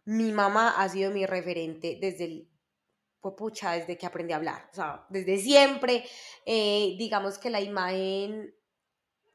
mi 0.07 0.33
mamá 0.33 0.75
ha 0.83 0.89
sido 0.89 1.13
mi 1.13 1.25
referente 1.25 1.97
desde 2.01 2.25
el 2.25 2.51
pucha, 3.39 3.75
desde 3.75 3.97
que 3.97 4.07
aprendí 4.07 4.33
a 4.33 4.37
hablar, 4.39 4.69
o 4.73 4.75
sea, 4.75 5.07
desde 5.09 5.39
siempre, 5.39 6.05
eh, 6.45 6.97
digamos 6.99 7.39
que 7.39 7.49
la 7.49 7.61
imagen 7.61 8.53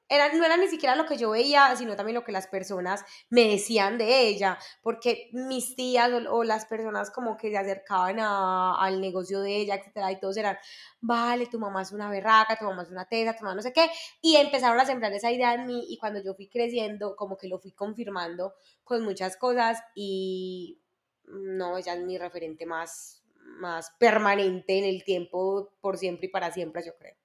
era, 0.10 0.34
no 0.34 0.44
era 0.44 0.58
ni 0.58 0.68
siquiera 0.68 0.96
lo 0.96 1.06
que 1.06 1.18
yo 1.18 1.30
veía, 1.30 1.76
sino 1.76 1.96
también 1.96 2.16
lo 2.16 2.24
que 2.24 2.32
las 2.32 2.48
personas 2.48 3.06
me 3.30 3.48
decían 3.48 4.00
de 4.00 4.28
ella, 4.28 4.58
porque 4.82 5.30
mis 5.34 5.76
tías 5.76 6.10
o, 6.30 6.44
las 6.44 6.66
personas 6.66 7.12
como 7.12 7.38
que 7.38 7.52
se 7.52 7.58
acercaban 7.58 8.20
al 8.20 9.00
negocio 9.00 9.42
de 9.42 9.56
ella, 9.58 9.76
etcétera, 9.76 10.12
y 10.12 10.20
todos 10.20 10.36
eran, 10.38 10.58
vale, 11.00 11.46
tu 11.46 11.60
mamá 11.60 11.84
es 11.84 11.92
una 11.92 12.10
berraca, 12.10 12.58
tu 12.58 12.66
mamá 12.66 12.82
es 12.82 12.90
una 12.90 13.06
tesa, 13.06 13.36
tu 13.36 13.44
mamá 13.44 13.56
no 13.56 13.62
sé 13.62 13.72
qué, 13.72 13.88
y 14.20 14.36
empezaron 14.38 14.80
a 14.80 14.86
sembrar 14.86 15.14
esa 15.14 15.32
idea 15.32 15.54
en 15.54 15.68
mí, 15.68 15.86
y 15.88 15.98
cuando 15.98 16.22
yo 16.24 16.34
fui 16.34 16.50
creciendo, 16.50 17.16
como 17.16 17.38
que 17.38 17.48
lo 17.48 17.60
fui 17.60 17.72
confirmando 17.72 18.56
con 18.84 19.04
muchas 19.04 19.38
cosas, 19.38 19.78
y 19.94 20.82
no, 21.26 21.78
ella 21.78 21.94
es 21.94 22.02
mi 22.02 22.18
referente 22.18 22.66
más, 22.66 23.24
más 23.36 23.92
permanente 24.00 24.80
en 24.80 24.86
el 24.86 25.04
tiempo, 25.04 25.70
por 25.80 26.00
siempre 26.00 26.26
y 26.26 26.30
para 26.30 26.52
siempre, 26.52 26.84
yo 26.84 26.96
creo. 26.98 27.16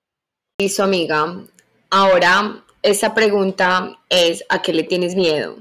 Listo, 0.59 0.83
amiga. 0.83 1.45
Ahora, 1.97 2.65
esta 2.83 3.15
pregunta 3.15 4.01
es, 4.09 4.45
¿a 4.49 4.61
qué 4.61 4.73
le 4.73 4.83
tienes 4.83 5.15
miedo? 5.15 5.59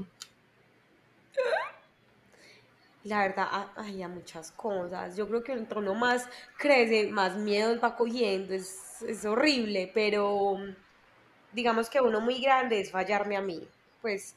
La 3.04 3.20
verdad, 3.20 3.68
hay 3.76 4.02
a 4.02 4.08
muchas 4.08 4.52
cosas. 4.52 5.16
Yo 5.16 5.28
creo 5.28 5.44
que 5.44 5.52
entre 5.52 5.78
uno 5.78 5.94
más 5.94 6.28
crece, 6.58 7.12
más 7.12 7.36
miedo 7.36 7.80
va 7.80 7.96
cogiendo. 7.96 8.56
Es, 8.56 9.04
es 9.04 9.24
horrible, 9.26 9.92
pero 9.94 10.58
digamos 11.52 11.88
que 11.88 12.02
uno 12.02 12.20
muy 12.20 12.42
grande 12.42 12.80
es 12.80 12.90
fallarme 12.90 13.38
a 13.38 13.42
mí. 13.42 13.68
Pues 14.02 14.34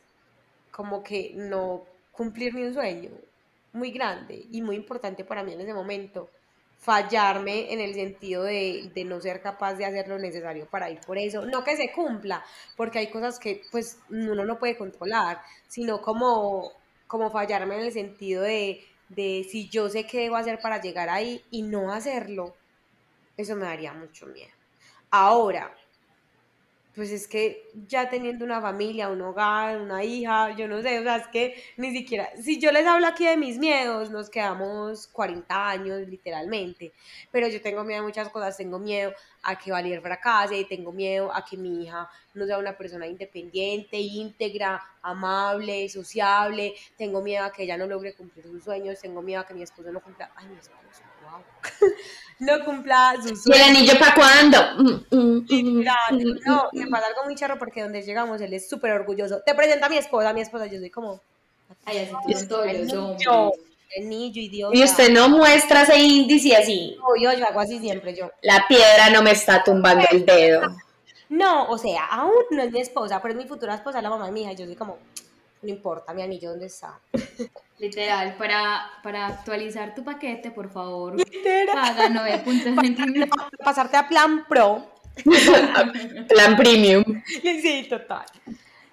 como 0.70 1.02
que 1.02 1.32
no 1.34 1.86
cumplir 2.12 2.52
mi 2.52 2.64
un 2.64 2.74
sueño 2.74 3.08
muy 3.72 3.90
grande 3.90 4.44
y 4.52 4.60
muy 4.60 4.76
importante 4.76 5.24
para 5.24 5.42
mí 5.42 5.54
en 5.54 5.62
ese 5.62 5.72
momento 5.72 6.28
fallarme 6.78 7.72
en 7.72 7.80
el 7.80 7.94
sentido 7.94 8.44
de, 8.44 8.90
no 9.06 9.20
ser 9.20 9.40
capaz 9.42 9.74
de 9.74 9.84
hacer 9.84 10.08
lo 10.08 10.18
necesario 10.18 10.66
para 10.66 10.90
ir 10.90 11.00
por 11.00 11.18
eso. 11.18 11.44
No 11.44 11.64
que 11.64 11.76
se 11.76 11.92
cumpla, 11.92 12.44
porque 12.76 13.00
hay 13.00 13.10
cosas 13.10 13.38
que 13.38 13.62
pues 13.70 13.98
uno 14.10 14.44
no 14.44 14.58
puede 14.58 14.76
controlar, 14.76 15.40
sino 15.68 16.00
como, 16.00 16.72
como 17.06 17.30
fallarme 17.30 17.76
en 17.76 17.82
el 17.82 17.92
sentido 17.92 18.42
de, 18.42 18.84
de 19.08 19.46
si 19.50 19.68
yo 19.68 19.88
sé 19.88 20.06
qué 20.06 20.20
debo 20.20 20.36
hacer 20.36 20.60
para 20.60 20.80
llegar 20.80 21.08
ahí 21.08 21.44
y 21.50 21.62
no 21.62 21.92
hacerlo, 21.92 22.54
eso 23.36 23.56
me 23.56 23.64
daría 23.66 23.92
mucho 23.92 24.26
miedo. 24.26 24.52
Ahora, 25.10 25.74
pues 26.96 27.10
es 27.10 27.28
que 27.28 27.68
ya 27.86 28.08
teniendo 28.08 28.42
una 28.42 28.58
familia, 28.58 29.10
un 29.10 29.20
hogar, 29.20 29.78
una 29.82 30.02
hija, 30.02 30.56
yo 30.56 30.66
no 30.66 30.80
sé, 30.80 30.98
o 30.98 31.02
sea, 31.02 31.16
es 31.16 31.28
que 31.28 31.62
ni 31.76 31.92
siquiera, 31.92 32.30
si 32.42 32.58
yo 32.58 32.72
les 32.72 32.86
hablo 32.86 33.06
aquí 33.06 33.26
de 33.26 33.36
mis 33.36 33.58
miedos, 33.58 34.10
nos 34.10 34.30
quedamos 34.30 35.06
40 35.08 35.68
años 35.68 36.08
literalmente, 36.08 36.94
pero 37.30 37.48
yo 37.48 37.60
tengo 37.60 37.84
miedo 37.84 38.00
a 38.00 38.02
muchas 38.02 38.30
cosas, 38.30 38.56
tengo 38.56 38.78
miedo 38.78 39.12
a 39.42 39.58
que 39.58 39.70
Valier 39.70 40.00
fracase, 40.00 40.64
tengo 40.64 40.90
miedo 40.90 41.30
a 41.34 41.44
que 41.44 41.58
mi 41.58 41.84
hija 41.84 42.08
no 42.32 42.46
sea 42.46 42.58
una 42.58 42.78
persona 42.78 43.06
independiente, 43.06 43.98
íntegra, 43.98 44.82
amable, 45.02 45.90
sociable, 45.90 46.74
tengo 46.96 47.20
miedo 47.20 47.44
a 47.44 47.52
que 47.52 47.64
ella 47.64 47.76
no 47.76 47.86
logre 47.86 48.14
cumplir 48.14 48.46
sus 48.46 48.64
sueños, 48.64 48.98
tengo 49.00 49.20
miedo 49.20 49.42
a 49.42 49.46
que 49.46 49.52
mi 49.52 49.62
esposo 49.62 49.92
no 49.92 50.00
cumpla, 50.00 50.32
ay, 50.34 50.48
mi 50.48 50.56
esposo, 50.56 51.02
no 52.38 52.64
cumpla 52.64 53.14
sus. 53.22 53.46
¿Y 53.46 53.52
el 53.52 53.62
anillo 53.62 53.98
para 53.98 54.14
cuándo? 54.14 54.58
Mm, 54.78 55.16
mm, 55.16 55.46
mm, 55.48 55.84
no, 56.44 56.68
me 56.72 56.86
pasa 56.88 57.06
algo 57.06 57.24
muy 57.24 57.34
charro 57.34 57.58
porque 57.58 57.82
donde 57.82 58.02
llegamos 58.02 58.40
él 58.40 58.52
es 58.52 58.68
súper 58.68 58.92
orgulloso. 58.92 59.40
Te 59.44 59.54
presenta 59.54 59.86
a 59.86 59.88
mi 59.88 59.98
esposa, 59.98 60.30
a 60.30 60.32
mi 60.32 60.40
esposa, 60.40 60.66
yo 60.66 60.78
soy 60.78 60.90
como... 60.90 61.20
Ay, 61.84 62.10
así 62.26 62.46
todos 62.46 62.66
los 62.72 63.52
Anillo, 63.96 64.42
idiota. 64.42 64.76
Y 64.76 64.82
usted 64.82 65.10
no 65.10 65.28
muestra 65.28 65.82
ese 65.82 65.98
índice 65.98 66.56
así. 66.56 66.96
No, 66.98 67.16
yo, 67.20 67.38
yo 67.38 67.46
hago 67.46 67.60
así 67.60 67.78
siempre, 67.78 68.14
yo. 68.14 68.30
La 68.42 68.66
piedra 68.68 69.10
no 69.10 69.22
me 69.22 69.30
está 69.30 69.62
tumbando 69.62 70.04
el 70.10 70.26
dedo. 70.26 70.62
No, 71.28 71.68
o 71.68 71.78
sea, 71.78 72.06
aún 72.06 72.32
no 72.50 72.62
es 72.62 72.72
mi 72.72 72.80
esposa, 72.80 73.20
pero 73.20 73.34
es 73.34 73.38
mi 73.38 73.48
futura 73.48 73.74
esposa, 73.74 74.02
la 74.02 74.10
mamá 74.10 74.26
de 74.26 74.32
mi 74.32 74.42
hija. 74.42 74.52
Yo 74.52 74.66
soy 74.66 74.76
como, 74.76 74.98
no 75.62 75.68
importa, 75.68 76.12
mi 76.14 76.22
anillo, 76.22 76.50
¿dónde 76.50 76.66
está? 76.66 77.00
Literal, 77.78 78.36
para, 78.36 78.90
para 79.02 79.26
actualizar 79.26 79.94
tu 79.94 80.02
paquete, 80.02 80.50
por 80.50 80.70
favor, 80.70 81.16
paga 81.72 82.08
9.29. 82.08 83.28
Pasarte 83.64 83.96
a 83.98 84.08
plan 84.08 84.46
pro. 84.48 84.86
Plan 86.28 86.56
premium. 86.56 87.04
Sí, 87.42 87.86
total. 87.88 88.24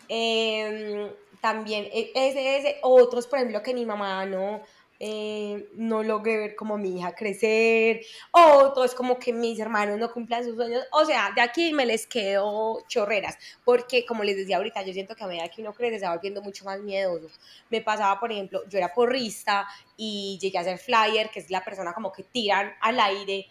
Em, 0.08 1.10
también, 1.42 1.86
e- 1.92 2.12
ese, 2.16 2.58
ese, 2.58 2.78
otros, 2.82 3.28
por 3.28 3.40
ejemplo, 3.40 3.62
que 3.62 3.74
mi 3.74 3.86
mamá 3.86 4.26
no, 4.26 4.62
eh, 5.06 5.68
no 5.76 6.02
logré 6.02 6.38
ver 6.38 6.56
como 6.56 6.78
mi 6.78 6.98
hija 6.98 7.14
crecer, 7.14 8.06
otros 8.32 8.96
como 8.96 9.20
que 9.20 9.34
mis 9.34 9.60
hermanos 9.60 10.00
no 10.00 10.10
cumplan 10.10 10.46
sus 10.46 10.56
sueños, 10.56 10.86
o 10.94 11.04
sea, 11.04 11.32
de 11.36 11.42
aquí 11.42 11.74
me 11.74 11.86
les 11.86 12.08
quedo 12.08 12.80
chorreras, 12.88 13.38
porque 13.66 14.06
como 14.06 14.24
les 14.24 14.38
decía 14.38 14.56
ahorita, 14.56 14.82
yo 14.84 14.94
siento 14.94 15.14
que 15.14 15.26
a 15.26 15.28
medida 15.28 15.50
que 15.50 15.62
uno 15.62 15.74
crece 15.74 16.00
se 16.00 16.06
va 16.06 16.14
volviendo 16.14 16.42
mucho 16.42 16.64
más 16.64 16.80
miedoso. 16.80 17.28
Me 17.70 17.82
pasaba, 17.82 18.18
por 18.18 18.32
ejemplo, 18.32 18.62
yo 18.70 18.78
era 18.78 18.94
porrista 18.94 19.68
y 19.98 20.40
llegué 20.42 20.58
a 20.60 20.64
ser 20.64 20.78
flyer, 20.78 21.30
que 21.30 21.42
es 21.42 21.50
la 21.50 21.66
persona 21.66 21.92
como 21.92 22.14
que 22.14 22.24
tiran 22.24 22.72
al 22.80 22.98
aire, 23.02 23.48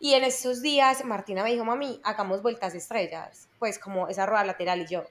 y 0.00 0.14
en 0.14 0.24
estos 0.24 0.62
días 0.62 1.04
Martina 1.04 1.42
me 1.42 1.52
dijo, 1.52 1.64
mami, 1.66 2.00
hagamos 2.04 2.40
vueltas 2.40 2.74
estrellas, 2.74 3.48
pues 3.58 3.78
como 3.78 4.08
esa 4.08 4.24
rueda 4.24 4.44
lateral 4.44 4.80
y 4.80 4.86
yo 4.86 5.04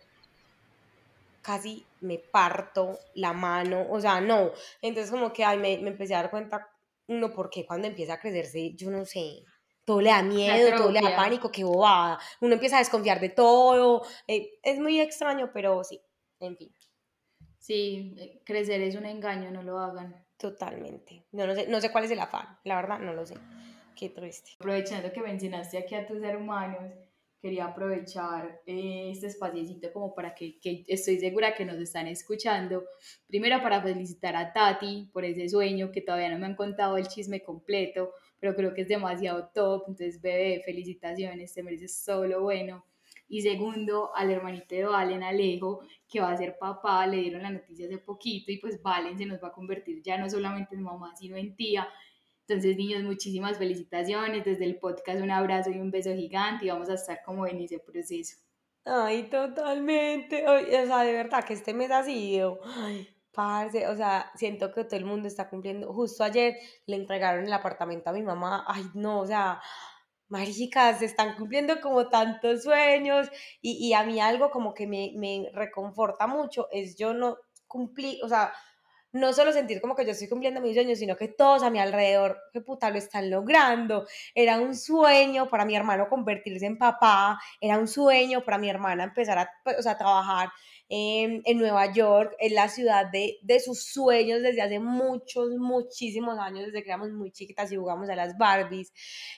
casi 1.46 1.86
me 2.06 2.20
parto 2.20 3.00
la 3.16 3.34
mano, 3.34 3.86
o 3.90 4.00
sea, 4.00 4.22
no. 4.22 4.52
Entonces 4.82 5.12
como 5.12 5.34
que 5.34 5.44
ay, 5.44 5.58
me, 5.58 5.78
me 5.80 5.90
empecé 5.90 6.16
a 6.16 6.22
dar 6.22 6.32
cuenta, 6.32 6.70
uno, 7.08 7.32
porque 7.34 7.66
cuando 7.66 7.88
empieza 7.88 8.14
a 8.14 8.20
crecerse, 8.20 8.74
yo 8.76 8.90
no 8.90 9.06
sé, 9.06 9.44
todo 9.86 10.02
le 10.02 10.10
da 10.10 10.24
miedo, 10.24 10.76
todo 10.78 10.92
le 10.92 11.02
da 11.02 11.16
pánico, 11.16 11.52
qué 11.52 11.64
bobada. 11.64 12.20
Uno 12.42 12.54
empieza 12.54 12.78
a 12.78 12.80
desconfiar 12.80 13.20
de 13.20 13.30
todo, 13.30 14.04
eh, 14.28 14.60
es 14.64 14.80
muy 14.80 15.00
extraño, 15.00 15.52
pero 15.54 15.84
sí, 15.84 16.02
en 16.40 16.58
fin, 16.58 16.74
Sí, 17.60 18.14
eh, 18.18 18.42
crecer 18.46 18.82
es 18.82 18.96
un 18.96 19.06
engaño, 19.06 19.50
no 19.52 19.64
lo 19.64 19.80
hagan. 19.80 20.24
totalmente. 20.38 21.26
No, 21.32 21.48
no 21.48 21.56
sé, 21.56 21.68
no 21.68 21.82
sé 21.82 21.92
cuál 21.92 22.04
es 22.06 22.12
el 22.12 22.20
afán, 22.20 22.60
la 22.64 22.76
verdad, 22.76 23.00
no 23.00 23.14
lo 23.14 23.26
sé. 23.26 23.36
Qué 23.96 24.10
triste. 24.10 24.52
Aprovechando 24.60 25.12
que 25.12 25.22
mencionaste 25.22 25.78
aquí 25.78 25.96
a 25.96 26.06
tus 26.06 26.22
hermanos, 26.22 26.94
quería 27.46 27.66
aprovechar 27.66 28.60
eh, 28.66 29.12
este 29.12 29.28
espaciecito 29.28 29.94
como 29.94 30.16
para 30.16 30.34
que, 30.34 30.58
que 30.60 30.84
estoy 30.88 31.20
segura 31.20 31.54
que 31.54 31.64
nos 31.64 31.78
están 31.78 32.08
escuchando. 32.08 32.84
Primero 33.28 33.62
para 33.62 33.84
felicitar 33.84 34.36
a 34.36 34.52
Tati 34.52 35.12
por 35.14 35.24
ese 35.24 35.48
sueño 35.48 35.92
que 35.92 36.02
todavía 36.02 36.32
no 36.32 36.40
me 36.40 36.48
han 36.48 36.56
contado 36.56 36.98
el 36.98 37.08
chisme 37.08 37.44
completo, 37.44 38.14
pero 38.40 38.56
creo 38.56 38.74
que 38.74 38.82
es 38.82 38.88
demasiado 38.88 39.52
top. 39.54 39.84
Entonces, 39.90 40.20
bebé, 40.20 40.64
felicitaciones, 40.66 41.54
te 41.54 41.62
mereces 41.62 42.04
todo 42.04 42.26
lo 42.26 42.42
bueno. 42.42 42.84
Y 43.30 43.44
segundo, 43.44 44.10
al 44.16 44.32
hermanito 44.32 44.74
de 44.74 44.86
Valen, 44.86 45.22
Alejo, 45.22 45.82
que 46.10 46.22
va 46.22 46.32
a 46.32 46.38
ser 46.38 46.58
papá, 46.58 47.06
le 47.06 47.18
dieron 47.18 47.44
la 47.44 47.52
noticia 47.52 47.86
hace 47.86 48.00
poquito 48.00 48.52
y 48.52 48.58
pues 48.58 48.82
Valen 48.82 49.20
se 49.20 49.28
nos 49.28 49.40
va 49.44 49.50
a 49.50 49.54
convertir 49.54 50.02
ya 50.02 50.18
no 50.18 50.28
solamente 50.28 50.74
en 50.74 50.82
mamá, 50.82 51.16
sino 51.16 51.38
en 51.38 51.56
tía. 51.56 51.88
Entonces, 52.48 52.78
niños, 52.78 53.04
muchísimas 53.04 53.58
felicitaciones. 53.58 54.46
Desde 54.46 54.66
el 54.66 54.78
podcast, 54.78 55.22
un 55.22 55.32
abrazo 55.32 55.72
y 55.72 55.80
un 55.80 55.92
beso 55.92 56.14
gigante 56.14 56.66
y 56.66 56.70
vamos 56.70 56.90
a 56.90 56.94
estar 56.94 57.22
como 57.24 57.48
en 57.48 57.60
ese 57.60 57.80
proceso. 57.80 58.38
Ay, 58.86 59.30
totalmente. 59.30 60.46
Ay, 60.48 60.66
o 60.66 60.86
sea, 60.86 61.04
de 61.04 61.14
verdad 61.14 61.44
que 61.44 61.54
este 61.54 61.74
mes 61.74 61.90
ha 61.90 62.04
sido. 62.04 62.60
Ay, 62.64 63.08
parce, 63.32 63.88
o 63.88 63.96
sea, 63.96 64.32
siento 64.36 64.72
que 64.72 64.84
todo 64.84 64.98
el 64.98 65.06
mundo 65.06 65.28
está 65.28 65.50
cumpliendo. 65.50 65.92
Justo 65.92 66.24
ayer 66.24 66.56
le 66.86 66.96
entregaron 66.98 67.46
el 67.46 67.54
apartamento 67.54 68.12
a 68.12 68.14
mi 68.14 68.22
mamá. 68.22 68.64
Ay, 68.68 68.86
no, 68.94 69.22
o 69.22 69.26
sea, 69.26 69.60
maricas, 70.28 71.00
se 71.00 71.06
están 71.06 71.36
cumpliendo 71.36 71.82
como 71.82 72.10
tantos 72.10 72.64
sueños. 72.64 73.28
Y, 73.62 73.88
y 73.88 73.94
a 73.94 74.04
mí 74.04 74.20
algo 74.20 74.52
como 74.52 74.76
que 74.76 74.86
me, 74.86 75.14
me 75.16 75.50
reconforta 75.54 76.28
mucho 76.28 76.68
es 76.72 76.96
yo 76.96 77.14
no 77.16 77.38
cumplí, 77.68 78.20
o 78.24 78.30
sea, 78.30 78.54
no 79.16 79.32
solo 79.32 79.54
sentir 79.54 79.80
como 79.80 79.96
que 79.96 80.04
yo 80.04 80.12
estoy 80.12 80.28
cumpliendo 80.28 80.60
mis 80.60 80.74
sueños, 80.74 81.00
sino 81.00 81.16
que 81.16 81.30
todos 81.30 81.64
a 81.64 81.70
mi 81.70 81.80
alrededor, 81.80 82.38
que 82.52 82.60
puta, 82.60 82.90
lo 82.90 82.98
están 82.98 83.30
logrando. 83.30 84.06
Era 84.34 84.60
un 84.60 84.76
sueño 84.76 85.50
para 85.50 85.64
mi 85.64 85.74
hermano 85.74 86.10
convertirse 86.10 86.66
en 86.66 86.78
papá, 86.78 87.40
era 87.62 87.78
un 87.78 87.88
sueño 87.88 88.44
para 88.44 88.58
mi 88.58 88.70
hermana 88.70 89.06
empezar 89.06 89.38
a, 89.38 89.50
pues, 89.64 89.80
o 89.80 89.82
sea, 89.82 89.94
a 89.94 89.98
trabajar 89.98 90.50
en, 90.90 91.58
Nueva 91.58 91.92
York, 91.94 92.36
en 92.40 92.56
la 92.56 92.68
ciudad 92.68 93.06
de, 93.10 93.38
de 93.42 93.60
sus 93.62 93.86
sueños 93.86 94.42
desde 94.42 94.62
hace 94.62 94.80
muchos, 94.80 95.50
muchísimos 95.58 96.38
años, 96.38 96.66
desde 96.66 96.84
que 96.84 96.90
éramos 96.90 97.12
muy 97.12 97.32
chiquitas 97.32 97.72
y 97.72 97.78
jugamos 97.78 98.10
a 98.10 98.16
las 98.16 98.38
Barbies. 98.38 98.92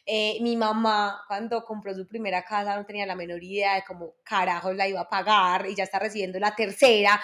Eh, 0.08 0.40
mi 0.42 0.58
mamá, 0.58 1.22
cuando 1.28 1.64
compró 1.64 1.94
su 1.94 2.08
primera 2.08 2.44
casa, 2.44 2.76
no 2.76 2.86
tenía 2.86 3.06
la 3.06 3.16
menor 3.16 3.44
idea 3.44 3.76
de 3.76 3.84
cómo 3.88 4.16
carajos 4.24 4.76
la 4.76 4.88
iba 4.88 5.02
a 5.02 5.10
pagar 5.10 5.68
y 5.70 5.76
ya 5.76 5.84
está 5.84 6.00
recibiendo 6.00 6.40
la 6.40 6.56
tercera. 6.56 7.22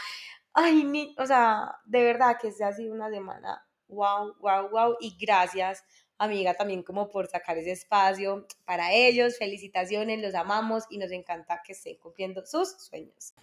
Ay, 0.54 0.84
mi, 0.86 1.16
o 1.18 1.26
sea, 1.26 1.80
de 1.86 2.04
verdad 2.04 2.38
que 2.40 2.52
se 2.52 2.64
ha 2.64 2.72
sido 2.74 2.94
una 2.94 3.10
semana 3.10 3.66
wow, 3.94 4.36
wow, 4.40 4.70
wow. 4.70 4.96
Y 5.00 5.16
gracias, 5.20 5.84
amiga, 6.18 6.54
también 6.54 6.84
como 6.84 7.10
por 7.10 7.28
sacar 7.28 7.58
ese 7.58 7.72
espacio 7.72 8.46
para 8.66 8.92
ellos. 8.94 9.38
Felicitaciones, 9.38 10.22
los 10.22 10.36
amamos 10.36 10.84
y 10.90 10.98
nos 10.98 11.12
encanta 11.12 11.62
que 11.66 11.74
estén 11.74 11.98
cumpliendo 11.98 12.46
sus 12.46 12.72
sueños. 12.78 13.34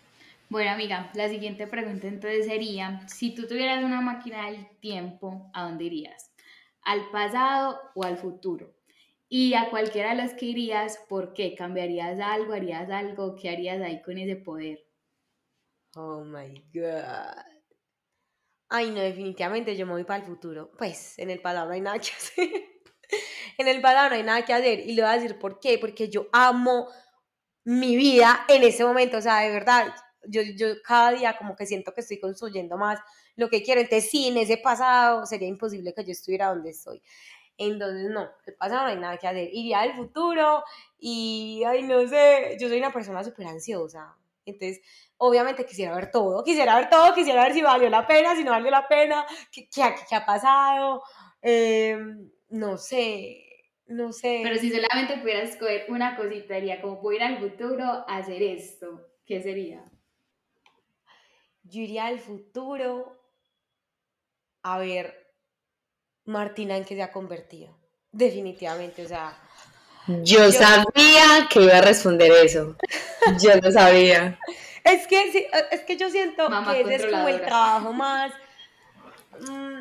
Bueno, 0.49 0.73
amiga, 0.73 1.11
la 1.15 1.29
siguiente 1.29 1.69
pregunta 1.69 2.09
entonces 2.09 2.47
sería, 2.47 3.07
si 3.07 3.35
tú 3.35 3.47
tuvieras 3.47 3.85
una 3.85 4.01
máquina 4.01 4.47
del 4.51 4.67
tiempo, 4.81 5.49
¿a 5.55 5.63
dónde 5.63 5.85
irías? 5.85 6.33
¿Al 6.83 7.09
pasado 7.11 7.79
o 7.95 8.05
al 8.05 8.17
futuro? 8.17 8.75
Y 9.29 9.55
a 9.55 9.71
cualquiera 9.71 10.11
de 10.13 10.23
los 10.23 10.35
que 10.35 10.47
irías, 10.47 10.99
¿por 11.09 11.35
qué? 11.35 11.55
¿Cambiarías 11.55 12.19
algo? 12.19 12.53
¿Harías 12.53 12.91
algo? 12.91 13.37
¿Qué 13.37 13.49
harías 13.49 13.81
ahí 13.81 14.03
con 14.03 14.19
ese 14.19 14.35
poder? 14.35 14.90
Oh 15.97 16.25
my 16.25 16.55
God. 16.73 17.45
Ay, 18.69 18.91
no, 18.91 19.01
definitivamente 19.01 19.77
yo 19.77 19.85
me 19.87 19.93
voy 19.93 20.05
para 20.05 20.21
el 20.21 20.27
futuro. 20.27 20.71
Pues 20.79 21.19
en 21.19 21.31
el 21.31 21.41
pasado 21.41 21.67
no 21.67 21.73
hay 21.73 21.81
nada 21.81 21.99
que 21.99 22.11
hacer. 22.11 22.49
en 23.59 23.69
el 23.69 23.81
pasado 23.81 24.11
no 24.11 24.15
hay 24.17 24.23
nada 24.23 24.45
que 24.45 24.53
hacer. 24.53 24.81
Y 24.81 24.95
le 24.95 25.03
voy 25.03 25.11
a 25.11 25.15
decir 25.15 25.39
por 25.39 25.59
qué. 25.59 25.79
Porque 25.79 26.09
yo 26.09 26.29
amo 26.33 26.89
mi 27.65 27.97
vida 27.97 28.45
en 28.49 28.63
ese 28.63 28.85
momento. 28.85 29.19
O 29.19 29.21
sea, 29.21 29.41
de 29.41 29.51
verdad, 29.51 29.93
yo, 30.29 30.43
yo 30.43 30.81
cada 30.85 31.13
día 31.13 31.37
como 31.37 31.57
que 31.57 31.67
siento 31.67 31.93
que 31.93 32.03
estoy 32.03 32.21
construyendo 32.21 32.77
más 32.77 33.01
lo 33.37 33.49
que 33.49 33.63
quiero. 33.63 33.81
Entonces, 33.81 34.11
sí, 34.11 34.29
en 34.29 34.37
ese 34.39 34.59
pasado 34.59 35.27
sería 35.27 35.49
imposible 35.49 35.93
que 35.95 36.05
yo 36.05 36.13
estuviera 36.13 36.49
donde 36.51 36.71
estoy. 36.71 37.03
Entonces, 37.59 38.11
no, 38.11 38.29
el 38.47 38.55
pasado 38.55 38.83
no 38.85 38.89
hay 38.91 38.99
nada 38.99 39.19
que 39.19 39.27
hacer. 39.29 39.49
Iría 39.53 39.81
al 39.81 39.97
futuro 39.97 40.63
y, 40.99 41.63
ay, 41.67 41.83
no 41.83 42.07
sé, 42.09 42.57
yo 42.61 42.69
soy 42.69 42.79
una 42.79 42.93
persona 42.93 43.25
súper 43.25 43.49
ansiosa. 43.49 44.17
Entonces, 44.51 44.81
obviamente 45.17 45.65
quisiera 45.67 45.95
ver 45.95 46.11
todo, 46.11 46.43
quisiera 46.45 46.77
ver 46.77 46.89
todo, 46.91 47.15
quisiera 47.15 47.45
ver 47.45 47.53
si 47.55 47.63
valió 47.63 47.89
la 47.91 48.07
pena, 48.07 48.37
si 48.37 48.45
no 48.45 48.51
valió 48.53 48.71
la 48.71 48.87
pena, 48.89 49.25
qué, 49.53 49.69
qué, 49.69 49.83
ha- 49.83 49.95
qué 50.09 50.15
ha 50.15 50.25
pasado, 50.27 51.03
eh, 51.43 51.99
no 52.51 52.77
sé, 52.79 53.45
no 53.87 54.13
sé. 54.13 54.41
Pero 54.43 54.57
si 54.59 54.71
solamente 54.71 55.19
pudieras 55.19 55.51
escoger 55.51 55.87
una 55.89 56.17
cosita, 56.17 56.55
diría 56.55 56.81
como 56.81 57.01
puedo 57.01 57.17
ir 57.17 57.23
al 57.23 57.39
futuro 57.39 57.85
a 57.85 58.17
hacer 58.17 58.43
esto, 58.43 59.07
¿qué 59.27 59.43
sería? 59.43 59.85
Yo 61.63 61.83
iría 61.83 62.07
al 62.07 62.19
futuro 62.19 63.17
a 64.63 64.79
ver 64.79 65.35
Martina 66.25 66.77
en 66.77 66.85
qué 66.85 66.95
se 66.95 67.03
ha 67.03 67.13
convertido. 67.13 67.77
Definitivamente, 68.13 69.05
o 69.05 69.09
sea, 69.09 69.39
Yo 70.25 70.47
Yo- 70.47 70.53
sabía 70.53 71.49
que 71.51 71.63
iba 71.63 71.79
a 71.79 71.81
responder 71.83 72.31
eso. 72.45 72.77
Yo 73.41 73.55
lo 73.63 73.71
sabía. 73.73 74.39
es 74.85 75.07
que, 75.07 75.33
sí, 75.33 75.47
es 75.71 75.81
que 75.83 75.97
yo 75.97 76.11
siento 76.11 76.49
Mamá 76.49 76.73
que 76.73 76.81
ese 76.83 76.95
es 76.97 77.07
como 77.07 77.29
el 77.29 77.41
trabajo 77.43 77.93
más 77.93 78.33
mm, 79.41 79.81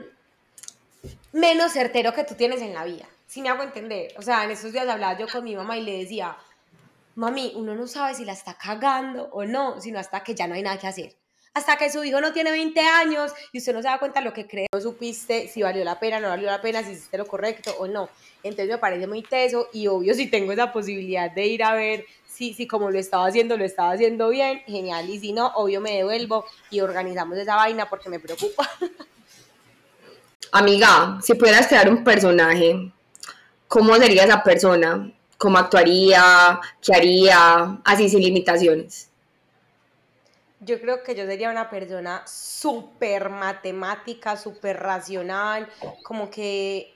menos 1.33 1.71
certero 1.73 2.13
que 2.13 2.23
tú 2.23 2.35
tienes 2.35 2.61
en 2.61 2.73
la 2.73 2.83
vida. 2.83 3.05
Si 3.27 3.41
me 3.41 3.49
hago 3.49 3.63
entender. 3.63 4.13
O 4.17 4.21
sea, 4.21 4.43
en 4.43 4.51
esos 4.51 4.71
días 4.71 4.87
hablaba 4.87 5.17
yo 5.17 5.27
con 5.27 5.43
mi 5.43 5.55
mamá 5.55 5.77
y 5.77 5.83
le 5.83 5.99
decía, 5.99 6.35
mami, 7.15 7.53
uno 7.55 7.75
no 7.75 7.85
sabe 7.87 8.15
si 8.15 8.25
la 8.25 8.33
está 8.33 8.55
cagando 8.55 9.29
o 9.31 9.45
no, 9.45 9.79
sino 9.81 9.99
hasta 9.99 10.23
que 10.23 10.33
ya 10.35 10.47
no 10.47 10.55
hay 10.55 10.63
nada 10.63 10.77
que 10.79 10.87
hacer. 10.87 11.15
Hasta 11.53 11.77
que 11.77 11.91
su 11.91 12.03
hijo 12.03 12.21
no 12.21 12.31
tiene 12.31 12.51
20 12.51 12.79
años 12.79 13.31
y 13.51 13.57
usted 13.57 13.73
no 13.73 13.81
se 13.81 13.87
da 13.87 13.97
cuenta 13.97 14.19
de 14.19 14.25
lo 14.25 14.33
que 14.33 14.47
cree. 14.47 14.67
No 14.73 14.79
supiste 14.79 15.47
si 15.47 15.61
valió 15.61 15.83
la 15.83 15.99
pena, 15.99 16.19
no 16.19 16.29
valió 16.29 16.47
la 16.47 16.61
pena, 16.61 16.83
si 16.83 16.91
hiciste 16.91 17.17
lo 17.17 17.25
correcto 17.25 17.75
o 17.79 17.87
no. 17.87 18.09
Entonces 18.43 18.69
me 18.69 18.77
parece 18.77 19.07
muy 19.07 19.23
teso 19.23 19.67
y 19.73 19.87
obvio 19.87 20.13
si 20.13 20.27
tengo 20.27 20.51
esa 20.51 20.71
posibilidad 20.71 21.31
de 21.31 21.47
ir 21.47 21.63
a 21.63 21.73
ver 21.73 22.05
si, 22.27 22.53
si 22.53 22.67
como 22.67 22.91
lo 22.91 22.99
estaba 22.99 23.25
haciendo, 23.25 23.57
lo 23.57 23.65
estaba 23.65 23.91
haciendo 23.91 24.29
bien, 24.29 24.61
genial. 24.65 25.09
Y 25.09 25.19
si 25.19 25.33
no, 25.33 25.47
obvio 25.55 25.81
me 25.81 25.91
devuelvo 25.91 26.45
y 26.69 26.79
organizamos 26.79 27.37
esa 27.37 27.55
vaina 27.55 27.89
porque 27.89 28.09
me 28.09 28.19
preocupa. 28.19 28.69
Amiga, 30.51 31.19
si 31.21 31.33
pudieras 31.33 31.67
crear 31.67 31.89
un 31.89 32.03
personaje, 32.03 32.91
¿cómo 33.67 33.95
sería 33.97 34.23
esa 34.23 34.41
persona? 34.41 35.11
¿Cómo 35.37 35.57
actuaría? 35.57 36.59
¿Qué 36.81 36.95
haría? 36.95 37.79
Así 37.83 38.09
sin 38.09 38.21
limitaciones. 38.21 39.08
Yo 40.61 40.79
creo 40.81 41.03
que 41.03 41.15
yo 41.15 41.25
sería 41.25 41.49
una 41.49 41.69
persona 41.69 42.23
súper 42.27 43.29
matemática, 43.29 44.35
súper 44.35 44.77
racional, 44.77 45.69
como 46.03 46.29
que 46.29 46.93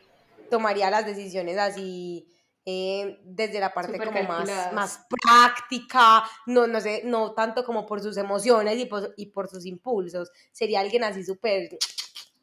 tomaría 0.50 0.90
las 0.90 1.06
decisiones 1.06 1.58
así 1.58 2.28
eh, 2.66 3.20
desde 3.26 3.60
la 3.60 3.74
parte 3.74 3.98
como 3.98 4.24
más, 4.24 4.72
más 4.72 5.06
práctica, 5.10 6.24
no, 6.46 6.66
no 6.66 6.80
sé, 6.80 7.02
no 7.04 7.34
tanto 7.34 7.66
como 7.66 7.86
por 7.86 8.02
sus 8.02 8.16
emociones 8.16 8.78
y 8.78 8.86
por, 8.86 9.14
y 9.18 9.28
por 9.28 9.50
sus 9.50 9.66
impulsos. 9.66 10.32
Sería 10.52 10.80
alguien 10.80 11.04
así 11.04 11.26
súper 11.26 11.78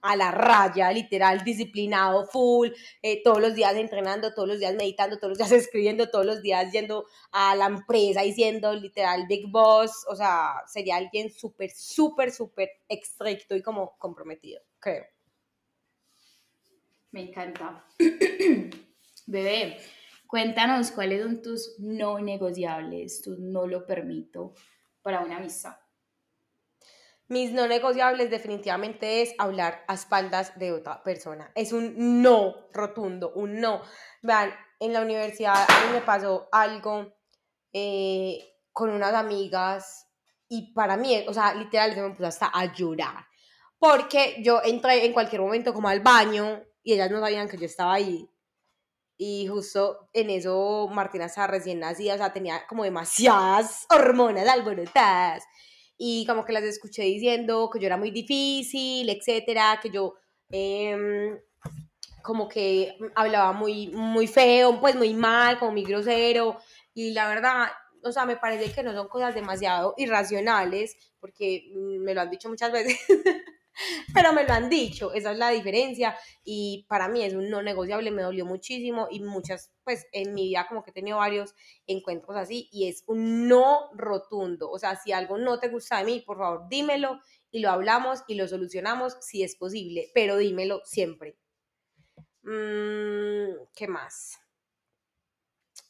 a 0.02 0.16
la 0.16 0.30
raya, 0.30 0.90
literal, 0.92 1.44
disciplinado, 1.44 2.26
full, 2.26 2.68
eh, 3.02 3.22
todos 3.22 3.40
los 3.40 3.54
días 3.54 3.74
entrenando, 3.76 4.32
todos 4.34 4.48
los 4.48 4.58
días 4.58 4.74
meditando, 4.74 5.18
todos 5.18 5.30
los 5.30 5.38
días 5.38 5.52
escribiendo, 5.68 6.10
todos 6.10 6.26
los 6.26 6.42
días 6.42 6.72
yendo 6.72 7.06
a 7.32 7.54
la 7.56 7.66
empresa 7.66 8.24
y 8.24 8.32
siendo 8.32 8.74
literal 8.74 9.26
big 9.28 9.50
boss, 9.50 10.04
o 10.08 10.16
sea, 10.16 10.62
sería 10.66 10.96
alguien 10.96 11.30
súper, 11.30 11.70
súper, 11.70 12.30
súper 12.30 12.70
estricto 12.88 13.54
y 13.54 13.62
como 13.62 13.96
comprometido, 13.98 14.62
creo. 14.78 15.04
Me 17.12 17.22
encanta. 17.22 17.84
Bebé, 19.26 19.78
cuéntanos 20.26 20.92
cuáles 20.92 21.22
son 21.22 21.42
tus 21.42 21.78
no 21.78 22.18
negociables, 22.20 23.20
tus 23.20 23.38
no 23.38 23.66
lo 23.66 23.84
permito 23.84 24.54
para 25.02 25.20
una 25.20 25.38
amistad. 25.38 25.76
Mis 27.30 27.52
no 27.52 27.68
negociables 27.68 28.28
definitivamente 28.28 29.22
es 29.22 29.36
hablar 29.38 29.84
a 29.86 29.94
espaldas 29.94 30.58
de 30.58 30.72
otra 30.72 31.00
persona. 31.04 31.52
Es 31.54 31.72
un 31.72 32.22
no 32.22 32.56
rotundo, 32.72 33.30
un 33.36 33.60
no. 33.60 33.82
Vean, 34.20 34.52
en 34.80 34.92
la 34.92 35.00
universidad 35.00 35.54
a 35.54 35.86
mí 35.86 35.92
me 35.92 36.00
pasó 36.00 36.48
algo 36.50 37.14
eh, 37.72 38.56
con 38.72 38.90
unas 38.90 39.14
amigas 39.14 40.08
y 40.48 40.72
para 40.72 40.96
mí, 40.96 41.24
o 41.28 41.32
sea, 41.32 41.54
literal, 41.54 41.94
se 41.94 42.02
me 42.02 42.10
puso 42.10 42.26
hasta 42.26 42.50
a 42.52 42.74
llorar. 42.74 43.24
Porque 43.78 44.42
yo 44.42 44.60
entré 44.64 45.06
en 45.06 45.12
cualquier 45.12 45.40
momento 45.40 45.72
como 45.72 45.88
al 45.88 46.00
baño 46.00 46.64
y 46.82 46.94
ellas 46.94 47.12
no 47.12 47.20
sabían 47.20 47.48
que 47.48 47.58
yo 47.58 47.66
estaba 47.66 47.94
ahí. 47.94 48.28
Y 49.16 49.46
justo 49.46 50.08
en 50.12 50.30
eso 50.30 50.88
Martina 50.92 51.26
estaba 51.26 51.46
recién 51.46 51.78
nacida, 51.78 52.14
o 52.14 52.18
sea, 52.18 52.32
tenía 52.32 52.66
como 52.66 52.82
demasiadas 52.82 53.86
hormonas 53.88 54.48
alborotadas 54.48 55.44
y 56.02 56.24
como 56.26 56.46
que 56.46 56.54
las 56.54 56.64
escuché 56.64 57.02
diciendo 57.02 57.68
que 57.70 57.78
yo 57.78 57.84
era 57.86 57.98
muy 57.98 58.10
difícil, 58.10 59.10
etcétera, 59.10 59.78
que 59.82 59.90
yo 59.90 60.14
em, 60.50 61.38
como 62.22 62.48
que 62.48 62.96
hablaba 63.14 63.52
muy, 63.52 63.88
muy 63.88 64.26
feo, 64.26 64.80
pues 64.80 64.96
muy 64.96 65.12
mal, 65.12 65.58
como 65.58 65.72
muy 65.72 65.84
grosero, 65.84 66.58
y 66.94 67.12
la 67.12 67.28
verdad, 67.28 67.68
o 68.02 68.12
sea, 68.12 68.24
me 68.24 68.36
parece 68.38 68.72
que 68.72 68.82
no 68.82 68.94
son 68.94 69.08
cosas 69.08 69.34
demasiado 69.34 69.92
irracionales, 69.98 70.96
porque 71.20 71.70
me 71.74 72.14
lo 72.14 72.22
han 72.22 72.30
dicho 72.30 72.48
muchas 72.48 72.72
veces. 72.72 72.98
pero 74.14 74.32
me 74.32 74.44
lo 74.44 74.52
han 74.52 74.68
dicho, 74.68 75.12
esa 75.12 75.32
es 75.32 75.38
la 75.38 75.50
diferencia 75.50 76.16
y 76.44 76.86
para 76.88 77.08
mí 77.08 77.22
es 77.22 77.34
un 77.34 77.48
no 77.50 77.62
negociable, 77.62 78.10
me 78.10 78.22
dolió 78.22 78.44
muchísimo 78.44 79.08
y 79.10 79.20
muchas, 79.20 79.72
pues 79.84 80.06
en 80.12 80.34
mi 80.34 80.48
vida 80.48 80.66
como 80.68 80.82
que 80.82 80.90
he 80.90 80.94
tenido 80.94 81.18
varios 81.18 81.54
encuentros 81.86 82.36
así 82.36 82.68
y 82.72 82.88
es 82.88 83.04
un 83.06 83.48
no 83.48 83.90
rotundo, 83.94 84.70
o 84.70 84.78
sea, 84.78 84.96
si 84.96 85.12
algo 85.12 85.38
no 85.38 85.58
te 85.58 85.68
gusta 85.68 85.98
de 85.98 86.04
mí, 86.04 86.20
por 86.20 86.38
favor 86.38 86.68
dímelo 86.68 87.20
y 87.50 87.60
lo 87.60 87.70
hablamos 87.70 88.22
y 88.26 88.34
lo 88.34 88.46
solucionamos 88.48 89.16
si 89.20 89.42
es 89.42 89.56
posible, 89.56 90.10
pero 90.14 90.36
dímelo 90.36 90.82
siempre. 90.84 91.36
Mm, 92.42 93.66
¿Qué 93.74 93.88
más? 93.88 94.38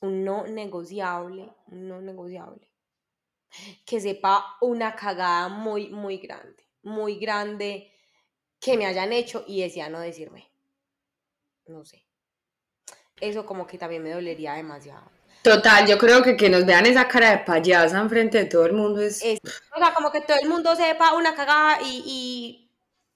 Un 0.01 0.25
no 0.25 0.47
negociable, 0.47 1.53
un 1.67 1.89
no 1.89 2.01
negociable. 2.01 2.73
Que 3.85 4.01
sepa 4.01 4.57
una 4.61 4.95
cagada 4.95 5.49
muy, 5.49 5.91
muy 5.91 6.19
grande 6.19 6.70
muy 6.83 7.19
grande 7.19 7.93
que 8.61 8.77
me 8.77 8.87
hayan 8.87 9.13
hecho 9.13 9.45
y 9.47 9.63
decía 9.63 9.89
no 9.89 10.01
decirme. 10.01 10.51
No 11.67 11.85
sé. 11.85 12.05
Eso 13.21 13.45
como 13.47 13.67
que 13.67 13.79
también 13.79 14.03
me 14.03 14.13
dolería 14.13 14.55
demasiado. 14.55 15.11
Total, 15.43 15.87
yo 15.87 15.97
creo 15.97 16.23
que 16.23 16.37
que 16.37 16.51
nos 16.51 16.67
vean 16.67 16.87
esa 16.87 17.09
cara 17.09 17.31
de 17.31 17.39
payasa 17.39 17.99
enfrente 17.99 18.39
de 18.39 18.45
todo 18.45 18.67
el 18.67 18.75
mundo 18.75 19.01
es... 19.01 19.23
o 19.23 19.79
sea, 19.79 19.95
como 19.95 20.13
que 20.13 20.21
todo 20.21 20.37
el 20.41 20.49
mundo 20.49 20.77
sepa 20.77 21.15
una 21.15 21.35
cagada 21.35 21.79
y 21.83 22.70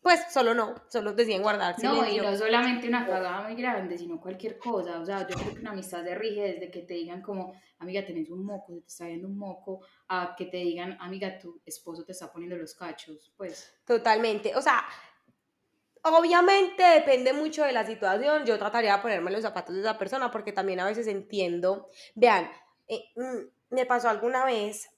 pues 0.05 0.21
solo 0.31 0.53
no, 0.53 0.75
solo 0.89 1.15
deciden 1.15 1.41
guardar 1.41 1.83
No, 1.83 2.07
y 2.07 2.19
no 2.19 2.37
solamente 2.37 2.87
una 2.87 3.07
cagada 3.07 3.41
muy 3.41 3.55
grande, 3.55 3.97
sino 3.97 4.21
cualquier 4.21 4.59
cosa. 4.59 5.01
O 5.01 5.05
sea, 5.07 5.27
yo 5.27 5.35
creo 5.35 5.55
que 5.55 5.61
una 5.61 5.71
amistad 5.71 6.05
se 6.05 6.15
rige 6.15 6.43
desde 6.43 6.71
que 6.71 6.83
te 6.83 6.93
digan 6.93 7.23
como, 7.23 7.55
amiga, 7.79 8.05
tenés 8.05 8.29
un 8.29 8.45
moco, 8.45 8.75
te 8.83 8.87
está 8.87 9.07
viendo 9.07 9.29
un 9.29 9.39
moco, 9.39 9.81
a 10.09 10.35
que 10.37 10.45
te 10.45 10.59
digan, 10.59 10.99
amiga, 11.01 11.39
tu 11.39 11.59
esposo 11.65 12.05
te 12.05 12.13
está 12.13 12.31
poniendo 12.31 12.55
los 12.55 12.75
cachos, 12.75 13.33
pues. 13.35 13.73
Totalmente. 13.87 14.55
O 14.55 14.61
sea, 14.61 14.85
obviamente 16.03 16.83
depende 16.83 17.33
mucho 17.33 17.65
de 17.65 17.73
la 17.73 17.87
situación. 17.87 18.45
Yo 18.45 18.59
trataría 18.59 18.97
de 18.97 19.03
ponerme 19.03 19.31
los 19.31 19.41
zapatos 19.41 19.75
de 19.75 19.81
esa 19.81 19.97
persona 19.97 20.31
porque 20.31 20.53
también 20.53 20.81
a 20.81 20.87
veces 20.87 21.07
entiendo. 21.07 21.89
Vean, 22.15 22.51
eh, 22.89 23.05
mm, 23.17 23.75
me 23.75 23.87
pasó 23.87 24.11
alguna 24.11 24.45
vez 24.45 24.91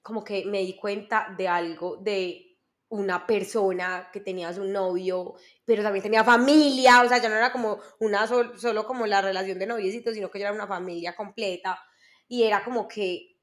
como 0.00 0.22
que 0.22 0.44
me 0.46 0.60
di 0.60 0.76
cuenta 0.76 1.34
de 1.36 1.48
algo 1.48 1.96
de 1.96 2.55
una 2.88 3.26
persona 3.26 4.10
que 4.12 4.20
tenía 4.20 4.52
su 4.52 4.64
novio, 4.64 5.34
pero 5.64 5.82
también 5.82 6.02
tenía 6.02 6.22
familia, 6.24 7.02
o 7.02 7.08
sea, 7.08 7.18
ya 7.18 7.28
no 7.28 7.36
era 7.36 7.52
como 7.52 7.80
una 7.98 8.26
solo 8.26 8.86
como 8.86 9.06
la 9.06 9.22
relación 9.22 9.58
de 9.58 9.66
noviecito, 9.66 10.12
sino 10.12 10.30
que 10.30 10.38
ya 10.38 10.46
era 10.46 10.54
una 10.54 10.66
familia 10.66 11.16
completa 11.16 11.80
y 12.28 12.44
era 12.44 12.62
como 12.64 12.86
que, 12.86 13.38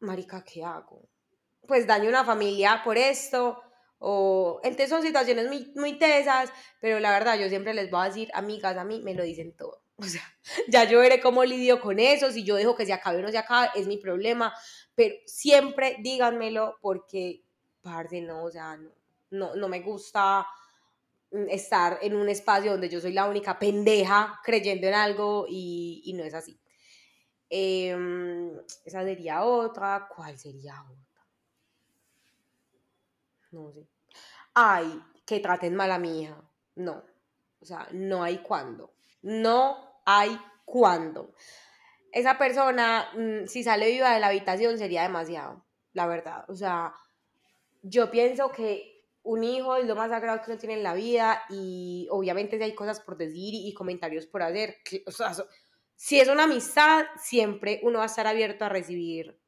marica, 0.00 0.44
¿qué 0.44 0.64
hago? 0.64 1.08
Pues 1.66 1.86
daño 1.86 2.08
una 2.08 2.24
familia 2.24 2.82
por 2.84 2.98
esto, 2.98 3.62
o 3.98 4.60
entonces 4.64 4.88
son 4.88 5.02
situaciones 5.02 5.46
muy, 5.46 5.72
muy 5.76 5.98
tesas, 5.98 6.50
pero 6.80 6.98
la 7.00 7.12
verdad 7.12 7.38
yo 7.38 7.48
siempre 7.48 7.74
les 7.74 7.90
voy 7.90 8.00
a 8.02 8.08
decir, 8.08 8.30
amigas, 8.34 8.76
a 8.76 8.84
mí 8.84 9.00
me 9.04 9.14
lo 9.14 9.22
dicen 9.22 9.56
todo. 9.56 9.84
O 10.00 10.04
sea, 10.04 10.22
ya 10.68 10.84
yo 10.84 11.00
veré 11.00 11.20
cómo 11.20 11.44
lidio 11.44 11.78
con 11.78 11.98
eso, 11.98 12.32
si 12.32 12.42
yo 12.42 12.56
dejo 12.56 12.74
que 12.74 12.86
se 12.86 12.94
acabe 12.94 13.18
o 13.18 13.20
no 13.20 13.28
se 13.28 13.36
acabe, 13.36 13.68
es 13.74 13.86
mi 13.86 13.98
problema, 13.98 14.54
pero 14.94 15.14
siempre 15.26 15.98
díganmelo 16.00 16.78
porque 16.80 17.42
parce, 17.82 18.20
no, 18.20 18.44
o 18.44 18.50
sea, 18.50 18.78
no, 19.30 19.54
no, 19.54 19.68
me 19.68 19.80
gusta 19.80 20.46
mm, 21.30 21.48
estar 21.48 21.98
en 22.02 22.16
un 22.16 22.28
espacio 22.28 22.72
donde 22.72 22.88
yo 22.88 23.00
soy 23.00 23.12
la 23.12 23.28
única 23.28 23.58
pendeja 23.58 24.40
creyendo 24.44 24.86
en 24.86 24.94
algo 24.94 25.46
y, 25.48 26.12
no 26.16 26.24
es 26.24 26.34
así. 26.34 26.58
Em, 27.48 28.56
esa 28.84 29.02
sería 29.02 29.44
otra. 29.44 30.08
¿Cuál 30.14 30.38
sería 30.38 30.82
otra? 30.82 31.26
No 33.52 33.72
sé. 33.72 33.88
Ay, 34.54 35.02
que 35.26 35.40
traten 35.40 35.74
mal 35.74 35.90
a 35.90 35.98
mi 35.98 36.22
hija. 36.22 36.40
No. 36.76 37.04
O 37.60 37.64
sea, 37.64 37.88
no 37.92 38.22
hay 38.22 38.38
cuándo. 38.38 38.94
No 39.22 40.02
hay 40.04 40.38
cuándo. 40.64 41.34
Esa 42.12 42.38
persona, 42.38 43.08
mm, 43.14 43.46
si 43.46 43.62
sale 43.62 43.90
viva 43.90 44.12
de 44.12 44.20
la 44.20 44.28
habitación, 44.28 44.78
sería 44.78 45.02
demasiado, 45.02 45.64
la 45.92 46.06
verdad. 46.06 46.44
O 46.48 46.54
sea, 46.54 46.94
yo 47.82 48.10
pienso 48.10 48.50
que 48.50 49.06
un 49.22 49.44
hijo 49.44 49.76
es 49.76 49.86
lo 49.86 49.96
más 49.96 50.10
sagrado 50.10 50.40
que 50.40 50.50
uno 50.50 50.58
tiene 50.58 50.74
en 50.74 50.82
la 50.82 50.94
vida 50.94 51.42
y 51.50 52.08
obviamente 52.10 52.56
si 52.56 52.62
hay 52.62 52.74
cosas 52.74 53.00
por 53.00 53.16
decir 53.16 53.54
y, 53.54 53.72
comentarios 53.74 54.26
por 54.26 54.42
hacer, 54.42 54.76
o 55.06 55.10
sea, 55.10 55.34
si 55.94 56.18
es 56.18 56.28
una 56.28 56.44
amistad, 56.44 57.04
siempre 57.20 57.80
uno 57.82 57.98
va 57.98 58.04
a 58.04 58.06
estar 58.06 58.26
abierto 58.26 58.64
a 58.64 58.70
recibir 58.70 59.38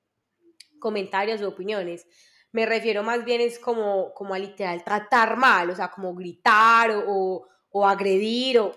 comentarios 0.79 1.41
o 1.41 1.49
opiniones. 1.49 2.07
Me 2.51 2.67
refiero 2.67 3.03
más 3.03 3.25
bien 3.25 3.41
es 3.41 3.59
como, 3.59 4.13
como 4.13 4.35
a 4.35 4.39
literal 4.39 4.85
tratar 4.85 5.37
mal, 5.37 5.71
o 5.71 5.75
sea, 5.75 5.91
como 5.91 6.15
gritar 6.15 6.91
o, 7.07 7.49
o 7.71 7.87
agredir 7.87 8.59
o 8.59 8.77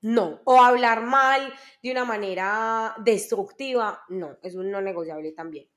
no, 0.00 0.40
o 0.44 0.60
hablar 0.60 1.02
mal 1.02 1.52
de 1.82 1.92
una 1.92 2.04
manera 2.04 2.94
destructiva, 2.98 4.02
no, 4.08 4.38
es 4.42 4.54
un 4.54 4.70
no 4.70 4.80
negociable 4.80 5.32
también. 5.32 5.68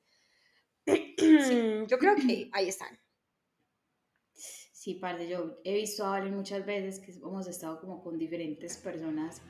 Yo 1.88 1.98
creo 1.98 2.16
que 2.16 2.50
ahí 2.52 2.68
están. 2.68 2.98
Sí, 4.34 4.94
padre, 4.94 5.28
yo 5.28 5.60
he 5.62 5.74
visto 5.74 6.04
a 6.04 6.10
Valen 6.10 6.34
muchas 6.34 6.66
veces 6.66 6.98
que 6.98 7.12
hemos 7.12 7.46
estado 7.46 7.80
como 7.80 8.02
con 8.02 8.18
diferentes 8.18 8.76
personas 8.76 9.40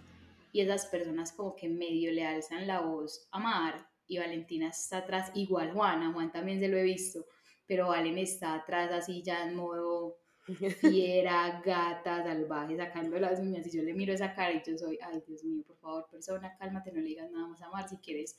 y 0.52 0.60
esas 0.60 0.84
personas 0.84 1.32
como 1.32 1.56
que 1.56 1.70
medio 1.70 2.12
le 2.12 2.26
alzan 2.26 2.66
la 2.66 2.80
voz 2.80 3.28
a 3.30 3.38
Mar 3.38 3.88
y 4.06 4.18
Valentina 4.18 4.68
está 4.68 4.98
atrás, 4.98 5.32
igual 5.34 5.72
Juana, 5.72 6.12
Juan 6.12 6.30
también 6.30 6.60
se 6.60 6.68
lo 6.68 6.76
he 6.76 6.82
visto, 6.82 7.24
pero 7.66 7.88
Valen 7.88 8.18
está 8.18 8.52
atrás 8.52 8.92
así 8.92 9.22
ya 9.22 9.48
en 9.48 9.54
modo 9.54 10.18
fiera, 10.80 11.62
gata, 11.64 12.24
salvaje, 12.24 12.76
sacando 12.76 13.18
las 13.18 13.38
uñas 13.38 13.66
y 13.66 13.76
yo 13.76 13.82
le 13.82 13.94
miro 13.94 14.12
esa 14.12 14.34
cara 14.34 14.52
y 14.52 14.62
yo 14.66 14.76
soy, 14.76 14.98
ay 15.02 15.22
Dios 15.26 15.44
mío, 15.44 15.62
por 15.66 15.76
favor, 15.78 16.06
persona, 16.10 16.56
cálmate, 16.58 16.92
no 16.92 17.00
le 17.00 17.08
digas 17.08 17.30
nada 17.30 17.46
más 17.46 17.62
a 17.62 17.70
Mar 17.70 17.88
si 17.88 17.96
quieres 17.98 18.36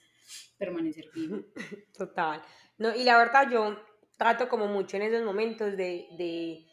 permanecer 0.58 1.06
vivo. 1.13 1.44
Total. 1.98 2.42
No, 2.78 2.94
y 2.94 3.04
la 3.04 3.18
verdad 3.18 3.50
yo 3.50 3.78
trato 4.18 4.50
como 4.50 4.68
mucho 4.68 4.98
en 4.98 5.04
esos 5.04 5.24
momentos 5.24 5.78
de, 5.78 6.08
de, 6.18 6.66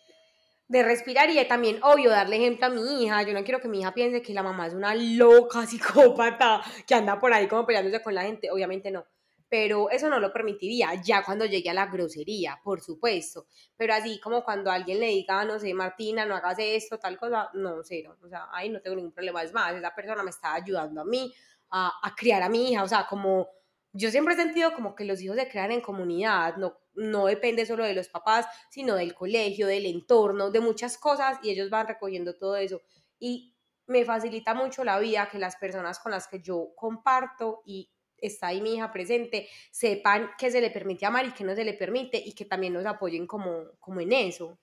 de 0.69 0.83
respirar 0.83 1.31
y 1.31 1.49
también, 1.49 1.79
obvio, 1.83 2.11
darle 2.11 2.37
ejemplo 2.37 2.66
a 2.66 2.71
mi 2.71 3.05
hija. 3.05 3.23
Yo 3.23 3.33
no 3.33 3.45
quiero 3.45 3.61
que 3.61 3.69
mi 3.69 3.81
hija 3.81 3.93
piense 3.93 4.23
que 4.23 4.35
la 4.35 4.43
mamá 4.43 4.66
es 4.66 4.75
una 4.75 4.95
loca 4.95 5.66
psicópata 5.66 6.62
que 6.87 6.95
anda 6.95 7.19
por 7.19 7.33
ahí 7.33 7.49
como 7.49 7.66
peleándose 7.66 8.03
con 8.03 8.14
la 8.14 8.23
gente. 8.23 8.51
Obviamente 8.51 8.90
no. 8.90 9.05
Pero 9.50 9.90
eso 9.90 10.08
no 10.08 10.20
lo 10.20 10.32
permitiría 10.32 10.94
ya 11.02 11.24
cuando 11.24 11.44
llegue 11.44 11.68
a 11.68 11.74
la 11.74 11.86
grosería, 11.86 12.60
por 12.62 12.80
supuesto, 12.80 13.46
pero 13.76 13.92
así 13.92 14.20
como 14.20 14.44
cuando 14.44 14.70
alguien 14.70 15.00
le 15.00 15.08
diga, 15.08 15.44
no 15.44 15.58
sé, 15.58 15.74
Martina, 15.74 16.24
no 16.24 16.36
hagas 16.36 16.56
esto, 16.60 16.98
tal 16.98 17.18
cosa, 17.18 17.50
no, 17.54 17.82
cero, 17.82 18.16
o 18.22 18.28
sea, 18.28 18.46
ahí 18.52 18.68
no 18.68 18.80
tengo 18.80 18.96
ningún 18.96 19.12
problema, 19.12 19.42
es 19.42 19.52
más, 19.52 19.74
esa 19.74 19.94
persona 19.94 20.22
me 20.22 20.30
está 20.30 20.54
ayudando 20.54 21.00
a 21.00 21.04
mí 21.04 21.34
a, 21.70 21.92
a 22.02 22.14
criar 22.14 22.42
a 22.42 22.48
mi 22.48 22.70
hija, 22.70 22.84
o 22.84 22.88
sea, 22.88 23.06
como 23.08 23.48
yo 23.92 24.10
siempre 24.12 24.34
he 24.34 24.36
sentido 24.36 24.72
como 24.72 24.94
que 24.94 25.04
los 25.04 25.20
hijos 25.20 25.36
se 25.36 25.48
crean 25.48 25.72
en 25.72 25.80
comunidad, 25.80 26.56
no, 26.56 26.78
no 26.94 27.26
depende 27.26 27.66
solo 27.66 27.84
de 27.84 27.94
los 27.94 28.08
papás, 28.08 28.46
sino 28.70 28.94
del 28.94 29.14
colegio, 29.14 29.66
del 29.66 29.86
entorno, 29.86 30.50
de 30.52 30.60
muchas 30.60 30.96
cosas 30.96 31.38
y 31.42 31.50
ellos 31.50 31.70
van 31.70 31.88
recogiendo 31.88 32.36
todo 32.36 32.54
eso. 32.54 32.80
Y 33.18 33.56
me 33.86 34.04
facilita 34.04 34.54
mucho 34.54 34.84
la 34.84 35.00
vida 35.00 35.28
que 35.28 35.40
las 35.40 35.56
personas 35.56 35.98
con 35.98 36.12
las 36.12 36.28
que 36.28 36.40
yo 36.40 36.68
comparto 36.76 37.62
y 37.64 37.90
está 38.20 38.48
ahí 38.48 38.61
mi 38.61 38.74
hija 38.74 38.92
presente, 38.92 39.48
sepan 39.70 40.30
que 40.38 40.50
se 40.50 40.61
le 40.61 40.70
permite 40.70 41.06
amar 41.06 41.26
y 41.26 41.33
que 41.33 41.44
no 41.44 41.54
se 41.54 41.64
le 41.64 41.74
permite 41.74 42.22
y 42.24 42.35
que 42.35 42.44
también 42.44 42.72
nos 42.72 42.87
apoyen 42.87 43.26
como, 43.26 43.64
como 43.78 44.00
en 44.00 44.12
eso. 44.12 44.59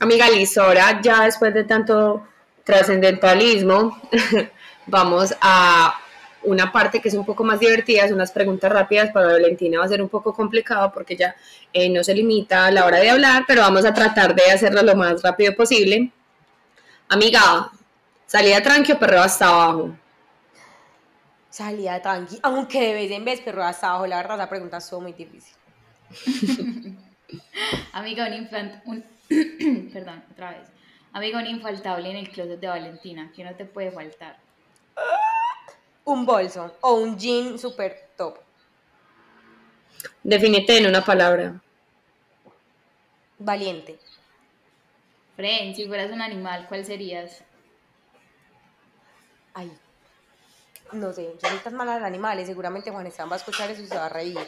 Amiga 0.00 0.28
Liz, 0.30 0.56
ahora 0.58 1.00
ya 1.00 1.24
después 1.24 1.54
de 1.54 1.64
tanto 1.64 2.26
trascendentalismo, 2.64 4.00
vamos 4.86 5.34
a 5.40 6.00
una 6.42 6.70
parte 6.70 7.00
que 7.00 7.08
es 7.08 7.14
un 7.14 7.24
poco 7.24 7.44
más 7.44 7.60
divertida, 7.60 8.04
son 8.04 8.14
unas 8.14 8.30
preguntas 8.30 8.70
rápidas, 8.70 9.10
para 9.10 9.32
Valentina 9.32 9.80
va 9.80 9.84
a 9.84 9.88
ser 9.88 10.00
un 10.00 10.08
poco 10.08 10.32
complicado 10.32 10.92
porque 10.92 11.16
ya 11.16 11.34
eh, 11.72 11.88
no 11.90 12.04
se 12.04 12.14
limita 12.14 12.66
a 12.66 12.70
la 12.70 12.84
hora 12.84 12.98
de 12.98 13.10
hablar, 13.10 13.44
pero 13.46 13.62
vamos 13.62 13.84
a 13.84 13.92
tratar 13.92 14.34
de 14.34 14.50
hacerlo 14.50 14.82
lo 14.82 14.94
más 14.94 15.22
rápido 15.22 15.54
posible. 15.54 16.10
Amiga, 17.08 17.70
salida 18.26 18.62
tranqui 18.62 18.92
o 18.92 18.98
perreo 18.98 19.22
hasta 19.22 19.48
abajo. 19.48 19.96
Salida 21.56 22.02
tranqui, 22.02 22.38
aunque 22.42 22.78
de 22.78 22.92
vez 22.92 23.10
en 23.10 23.24
vez 23.24 23.40
perreo 23.40 23.64
hasta 23.64 23.88
abajo, 23.88 24.06
la 24.06 24.18
verdad 24.18 24.36
la 24.36 24.46
pregunta 24.46 24.76
es 24.76 24.92
muy 24.92 25.14
difícil. 25.14 25.56
Amiga, 27.94 28.26
un 28.26 28.34
infante, 28.34 28.82
un... 28.84 29.02
perdón, 29.90 30.22
otra 30.30 30.50
vez. 30.50 30.68
Amiga, 31.14 31.38
un 31.38 31.46
infaltable 31.46 32.10
en 32.10 32.16
el 32.18 32.28
closet 32.28 32.60
de 32.60 32.66
Valentina, 32.66 33.32
que 33.34 33.42
no 33.42 33.54
te 33.54 33.64
puede 33.64 33.90
faltar 33.90 34.36
un 36.04 36.26
bolso 36.26 36.76
o 36.82 36.96
un 36.96 37.18
jean 37.18 37.58
super 37.58 38.10
top? 38.18 38.38
Definite 40.22 40.76
en 40.76 40.88
una 40.88 41.02
palabra. 41.02 41.58
Valiente. 43.38 43.98
Fren, 45.36 45.74
si 45.74 45.86
fueras 45.86 46.12
un 46.12 46.20
animal, 46.20 46.66
¿cuál 46.68 46.84
serías? 46.84 47.42
Ay, 49.54 49.72
no 50.92 51.12
sé, 51.12 51.34
soy 51.40 51.58
tan 51.58 51.74
mala 51.74 51.98
de 51.98 52.04
animales, 52.04 52.46
seguramente 52.46 52.90
Juan 52.90 53.06
Esteban 53.06 53.30
va 53.30 53.34
a 53.34 53.38
escuchar 53.38 53.70
eso 53.70 53.82
y 53.82 53.86
se 53.86 53.96
va 53.96 54.06
a 54.06 54.10
reír. 54.10 54.38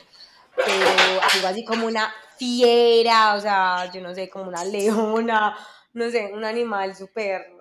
Pero 0.57 1.21
algo 1.35 1.47
así 1.47 1.65
como 1.65 1.87
una 1.87 2.13
fiera, 2.37 3.35
o 3.35 3.41
sea, 3.41 3.91
yo 3.93 4.01
no 4.01 4.15
sé, 4.15 4.29
como 4.29 4.49
una 4.49 4.65
leona, 4.65 5.57
no 5.93 6.11
sé, 6.11 6.31
un 6.33 6.45
animal 6.45 6.97
súper 6.97 7.59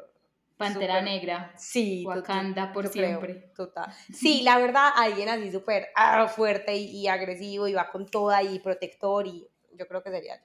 Pantera 0.57 1.01
Negra. 1.01 1.53
Sí. 1.55 2.03
Wakanda 2.05 2.73
por 2.73 2.87
siempre. 2.87 3.51
total. 3.55 3.93
Sí, 4.13 4.41
la 4.41 4.57
verdad, 4.57 4.89
alguien 4.95 5.29
así 5.29 5.51
súper 5.51 5.89
ah, 5.95 6.27
fuerte 6.27 6.75
y, 6.75 7.07
agresivo 7.07 7.67
y 7.67 7.73
va 7.73 7.89
con 7.91 8.07
toda 8.07 8.41
y 8.41 8.59
protector 8.59 9.27
y 9.27 9.47
yo 9.73 9.87
creo 9.87 10.01
que 10.01 10.09
sería 10.09 10.41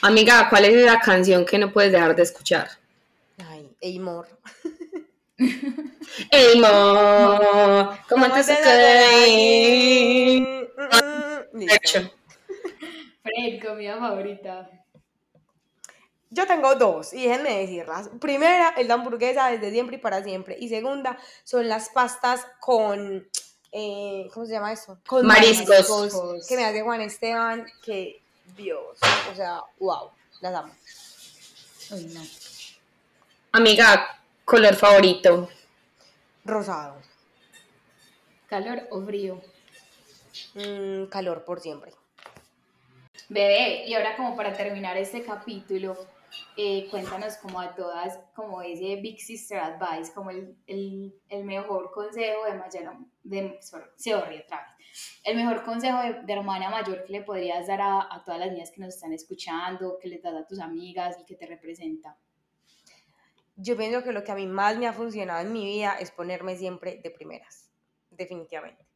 Amiga, 0.00 0.48
¿cuál 0.48 0.64
es 0.64 0.84
la 0.86 0.98
canción 0.98 1.44
que 1.44 1.58
no 1.58 1.70
puedes 1.70 1.92
dejar 1.92 2.16
de 2.16 2.22
escuchar? 2.22 2.70
Ay, 3.46 3.70
Eymor. 3.82 4.26
Eymor, 6.30 7.98
¿cómo 8.08 8.26
Hecho. 11.68 12.12
Fred, 13.22 13.62
comida 13.62 13.98
favorita. 13.98 14.70
Yo 16.30 16.46
tengo 16.46 16.74
dos, 16.74 17.12
y 17.12 17.26
déjenme 17.26 17.58
decirlas. 17.58 18.10
Primera, 18.20 18.74
el 18.76 18.86
de 18.86 18.92
hamburguesa 18.92 19.50
desde 19.50 19.70
siempre 19.70 19.96
y 19.96 19.98
para 19.98 20.22
siempre. 20.22 20.56
Y 20.60 20.68
segunda, 20.68 21.18
son 21.42 21.68
las 21.68 21.88
pastas 21.88 22.46
con, 22.60 23.28
eh, 23.72 24.28
¿cómo 24.32 24.46
se 24.46 24.52
llama 24.52 24.72
eso? 24.72 24.98
Con 25.06 25.26
mariscos. 25.26 26.46
Que 26.46 26.56
me 26.56 26.64
hace 26.66 26.82
Juan 26.82 27.00
Esteban, 27.00 27.66
que 27.82 28.22
Dios, 28.56 28.98
o 29.32 29.34
sea, 29.34 29.60
wow, 29.78 30.10
las 30.40 30.54
amo. 30.54 30.72
Amiga, 33.52 34.19
color 34.50 34.74
favorito. 34.74 35.48
Rosado. 36.44 37.00
¿Calor 38.48 38.88
o 38.90 39.00
frío? 39.00 39.40
Mm, 40.54 41.04
calor 41.04 41.44
por 41.44 41.60
siempre. 41.60 41.92
Bebé, 43.28 43.84
y 43.86 43.94
ahora 43.94 44.16
como 44.16 44.34
para 44.34 44.52
terminar 44.52 44.96
este 44.96 45.22
capítulo, 45.22 45.96
eh, 46.56 46.88
cuéntanos 46.90 47.36
como 47.36 47.60
a 47.60 47.76
todas, 47.76 48.18
como 48.34 48.60
ese 48.60 48.96
Big 48.96 49.20
Sister 49.20 49.60
Advice, 49.60 50.12
como 50.12 50.30
el, 50.30 50.56
el, 50.66 51.14
el 51.28 51.44
mejor 51.44 51.92
consejo 51.92 52.44
de 52.46 52.54
mayor, 52.54 52.96
de, 53.22 53.56
sorry, 53.62 54.40
otra 54.40 54.76
vez, 54.78 55.20
el 55.22 55.36
mejor 55.36 55.62
consejo 55.62 55.98
de, 56.26 56.32
hermana 56.32 56.70
mayor 56.70 57.04
que 57.04 57.12
le 57.12 57.22
podrías 57.22 57.68
dar 57.68 57.82
a, 57.82 58.00
a, 58.12 58.24
todas 58.24 58.40
las 58.40 58.50
niñas 58.50 58.72
que 58.72 58.80
nos 58.80 58.96
están 58.96 59.12
escuchando, 59.12 59.96
que 60.02 60.08
les 60.08 60.20
das 60.20 60.34
a 60.34 60.44
tus 60.44 60.58
amigas 60.58 61.16
y 61.20 61.24
que 61.24 61.36
te 61.36 61.46
representa. 61.46 62.18
Yo 63.62 63.76
pienso 63.76 64.02
que 64.02 64.12
lo 64.12 64.24
que 64.24 64.32
a 64.32 64.34
mí 64.34 64.46
más 64.46 64.78
me 64.78 64.86
ha 64.86 64.92
funcionado 64.92 65.40
en 65.40 65.52
mi 65.52 65.64
vida 65.64 65.96
es 66.00 66.10
ponerme 66.10 66.56
siempre 66.56 67.00
de 67.02 67.10
primeras, 67.10 67.70
definitivamente. 68.10 68.86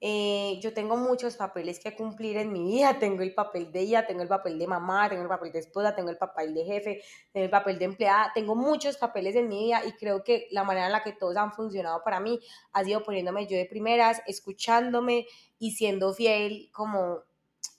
Eh, 0.00 0.60
yo 0.62 0.72
tengo 0.72 0.96
muchos 0.96 1.36
papeles 1.36 1.80
que 1.80 1.94
cumplir 1.94 2.36
en 2.36 2.52
mi 2.52 2.64
vida. 2.64 2.98
Tengo 3.00 3.22
el 3.22 3.34
papel 3.34 3.72
de 3.72 3.80
ella, 3.80 4.06
tengo 4.06 4.22
el 4.22 4.28
papel 4.28 4.58
de 4.58 4.66
mamá, 4.66 5.08
tengo 5.08 5.22
el 5.22 5.28
papel 5.28 5.52
de 5.52 5.58
esposa, 5.58 5.94
tengo 5.94 6.10
el 6.10 6.16
papel 6.16 6.54
de 6.54 6.64
jefe, 6.64 7.02
tengo 7.32 7.44
el 7.44 7.50
papel 7.50 7.78
de 7.78 7.84
empleada. 7.86 8.30
Tengo 8.34 8.54
muchos 8.54 8.96
papeles 8.96 9.34
en 9.34 9.48
mi 9.48 9.64
vida 9.64 9.82
y 9.84 9.92
creo 9.92 10.22
que 10.22 10.46
la 10.52 10.64
manera 10.64 10.86
en 10.86 10.92
la 10.92 11.02
que 11.02 11.12
todos 11.12 11.36
han 11.36 11.52
funcionado 11.52 12.02
para 12.04 12.20
mí 12.20 12.40
ha 12.72 12.84
sido 12.84 13.02
poniéndome 13.02 13.46
yo 13.46 13.56
de 13.56 13.66
primeras, 13.66 14.22
escuchándome 14.26 15.26
y 15.58 15.72
siendo 15.72 16.14
fiel 16.14 16.70
como 16.72 17.24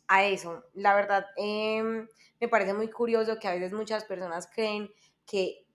a 0.08 0.26
eso. 0.26 0.66
La 0.74 0.94
verdad, 0.94 1.26
em, 1.38 2.08
me 2.40 2.48
parece 2.50 2.74
muy 2.74 2.90
curioso 2.90 3.40
que 3.40 3.48
a 3.48 3.54
veces 3.54 3.72
muchas 3.74 4.04
personas 4.06 4.48
creen 4.54 4.90
que 5.26 5.69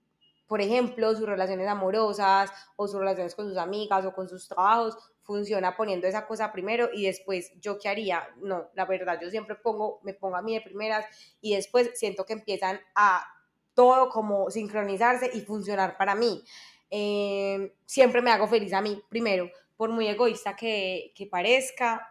por 0.47 0.61
ejemplo, 0.61 1.15
sus 1.15 1.25
relaciones 1.25 1.67
amorosas 1.67 2.51
o 2.75 2.87
sus 2.87 2.99
relaciones 2.99 3.35
con 3.35 3.47
sus 3.47 3.57
amigas 3.57 4.05
o 4.05 4.13
con 4.13 4.29
sus 4.29 4.47
trabajos 4.47 4.97
funciona 5.21 5.75
poniendo 5.75 6.07
esa 6.07 6.27
cosa 6.27 6.51
primero 6.51 6.89
y 6.93 7.05
después 7.05 7.51
yo 7.59 7.79
qué 7.79 7.89
haría. 7.89 8.27
No, 8.37 8.69
la 8.75 8.85
verdad, 8.85 9.19
yo 9.21 9.29
siempre 9.31 9.55
pongo, 9.55 9.99
me 10.03 10.13
pongo 10.13 10.35
a 10.35 10.41
mí 10.41 10.53
de 10.53 10.61
primeras 10.61 11.05
y 11.41 11.55
después 11.55 11.91
siento 11.95 12.25
que 12.25 12.33
empiezan 12.33 12.79
a 12.93 13.25
todo 13.73 14.09
como 14.09 14.49
sincronizarse 14.51 15.31
y 15.33 15.41
funcionar 15.41 15.97
para 15.97 16.13
mí. 16.15 16.43
Em, 16.91 17.71
siempre 17.85 18.21
me 18.21 18.31
hago 18.31 18.47
feliz 18.47 18.71
a 18.73 18.81
mí 18.81 19.01
primero, 19.09 19.49
por 19.75 19.89
muy 19.89 20.07
egoísta 20.07 20.55
que, 20.55 21.11
que 21.15 21.25
parezca. 21.25 22.07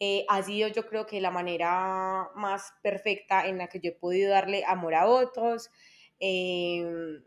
Eh, 0.00 0.24
ha 0.28 0.42
sido 0.42 0.68
yo 0.68 0.86
creo 0.86 1.06
que 1.06 1.20
la 1.20 1.30
manera 1.30 2.28
más 2.34 2.72
perfecta 2.82 3.46
en 3.46 3.58
la 3.58 3.68
que 3.68 3.80
yo 3.80 3.90
he 3.90 3.92
podido 3.92 4.30
darle 4.30 4.64
amor 4.66 4.94
a 4.94 5.06
otros. 5.06 5.70
Em, 6.20 7.22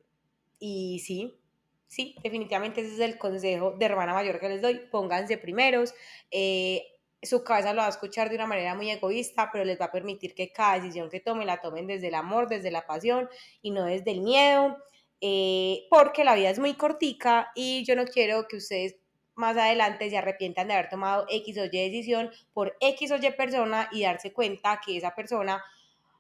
y 0.59 0.99
sí, 0.99 1.39
sí, 1.87 2.15
definitivamente 2.23 2.81
ese 2.81 2.93
es 2.93 2.99
el 2.99 3.17
consejo 3.17 3.71
de 3.77 3.85
hermana 3.85 4.13
mayor 4.13 4.39
que 4.39 4.49
les 4.49 4.61
doy. 4.61 4.81
Pónganse 4.91 5.37
primeros. 5.37 5.93
Eh, 6.31 6.83
su 7.21 7.43
cabeza 7.43 7.73
lo 7.73 7.81
va 7.81 7.87
a 7.87 7.89
escuchar 7.89 8.29
de 8.29 8.35
una 8.35 8.45
manera 8.45 8.75
muy 8.75 8.91
egoísta, 8.91 9.49
pero 9.51 9.65
les 9.65 9.79
va 9.79 9.85
a 9.85 9.91
permitir 9.91 10.35
que 10.35 10.51
cada 10.51 10.75
decisión 10.75 11.09
que 11.09 11.19
tomen 11.19 11.47
la 11.47 11.61
tomen 11.61 11.87
desde 11.87 12.07
el 12.07 12.15
amor, 12.15 12.47
desde 12.47 12.71
la 12.71 12.85
pasión 12.85 13.29
y 13.61 13.71
no 13.71 13.85
desde 13.85 14.11
el 14.11 14.21
miedo, 14.21 14.77
eh, 15.19 15.87
porque 15.89 16.23
la 16.23 16.35
vida 16.35 16.49
es 16.49 16.59
muy 16.59 16.75
cortica 16.75 17.51
y 17.55 17.83
yo 17.85 17.95
no 17.95 18.05
quiero 18.05 18.47
que 18.47 18.57
ustedes 18.57 18.97
más 19.33 19.57
adelante 19.57 20.09
se 20.09 20.17
arrepientan 20.17 20.67
de 20.67 20.73
haber 20.73 20.89
tomado 20.89 21.25
X 21.29 21.57
o 21.57 21.65
Y 21.65 21.69
decisión 21.69 22.31
por 22.53 22.75
X 22.79 23.11
o 23.11 23.17
Y 23.17 23.31
persona 23.31 23.89
y 23.91 24.03
darse 24.03 24.33
cuenta 24.33 24.81
que 24.83 24.97
esa 24.97 25.15
persona 25.15 25.63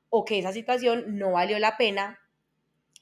o 0.09 0.23
que 0.25 0.39
esa 0.39 0.51
situación 0.51 1.17
no 1.17 1.31
valió 1.33 1.59
la 1.59 1.77
pena 1.77 2.19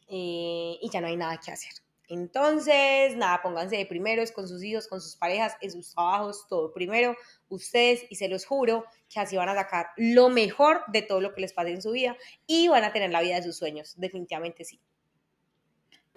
eh, 0.08 0.78
y 0.82 0.90
ya 0.92 1.02
no 1.02 1.08
hay 1.08 1.18
nada 1.18 1.40
que 1.44 1.52
hacer. 1.52 1.72
Entonces, 2.08 3.16
nada, 3.16 3.42
pónganse 3.42 3.78
de 3.78 3.86
primeros 3.86 4.32
con 4.32 4.48
sus 4.48 4.64
hijos, 4.64 4.88
con 4.88 5.02
sus 5.02 5.16
parejas, 5.16 5.56
en 5.62 5.72
sus 5.72 5.94
trabajos, 5.94 6.46
todo 6.48 6.72
primero, 6.72 7.16
ustedes, 7.50 8.06
y 8.10 8.16
se 8.16 8.28
los 8.28 8.46
juro 8.46 8.86
que 9.10 9.20
así 9.20 9.36
van 9.36 9.50
a 9.50 9.56
sacar 9.56 9.88
lo 9.98 10.30
mejor 10.30 10.84
de 10.88 11.02
todo 11.02 11.20
lo 11.20 11.34
que 11.34 11.42
les 11.42 11.54
pase 11.54 11.72
en 11.72 11.82
su 11.82 11.92
vida 11.92 12.16
y 12.46 12.68
van 12.68 12.84
a 12.84 12.94
tener 12.94 13.10
la 13.10 13.22
vida 13.22 13.36
de 13.36 13.44
sus 13.44 13.58
sueños, 13.58 13.94
definitivamente 13.98 14.64
sí. 14.66 14.80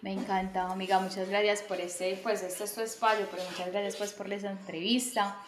Me 0.02 0.12
encanta, 0.12 0.70
amiga, 0.70 1.00
muchas 1.00 1.28
gracias 1.28 1.62
por 1.62 1.80
este, 1.80 2.16
pues 2.22 2.42
este 2.42 2.64
es 2.64 2.74
tu 2.74 2.82
espacio, 2.82 3.26
pero 3.30 3.42
muchas 3.50 3.72
gracias 3.72 3.96
pues 3.96 4.12
por 4.12 4.32
esa 4.32 4.50
entrevista. 4.50 5.42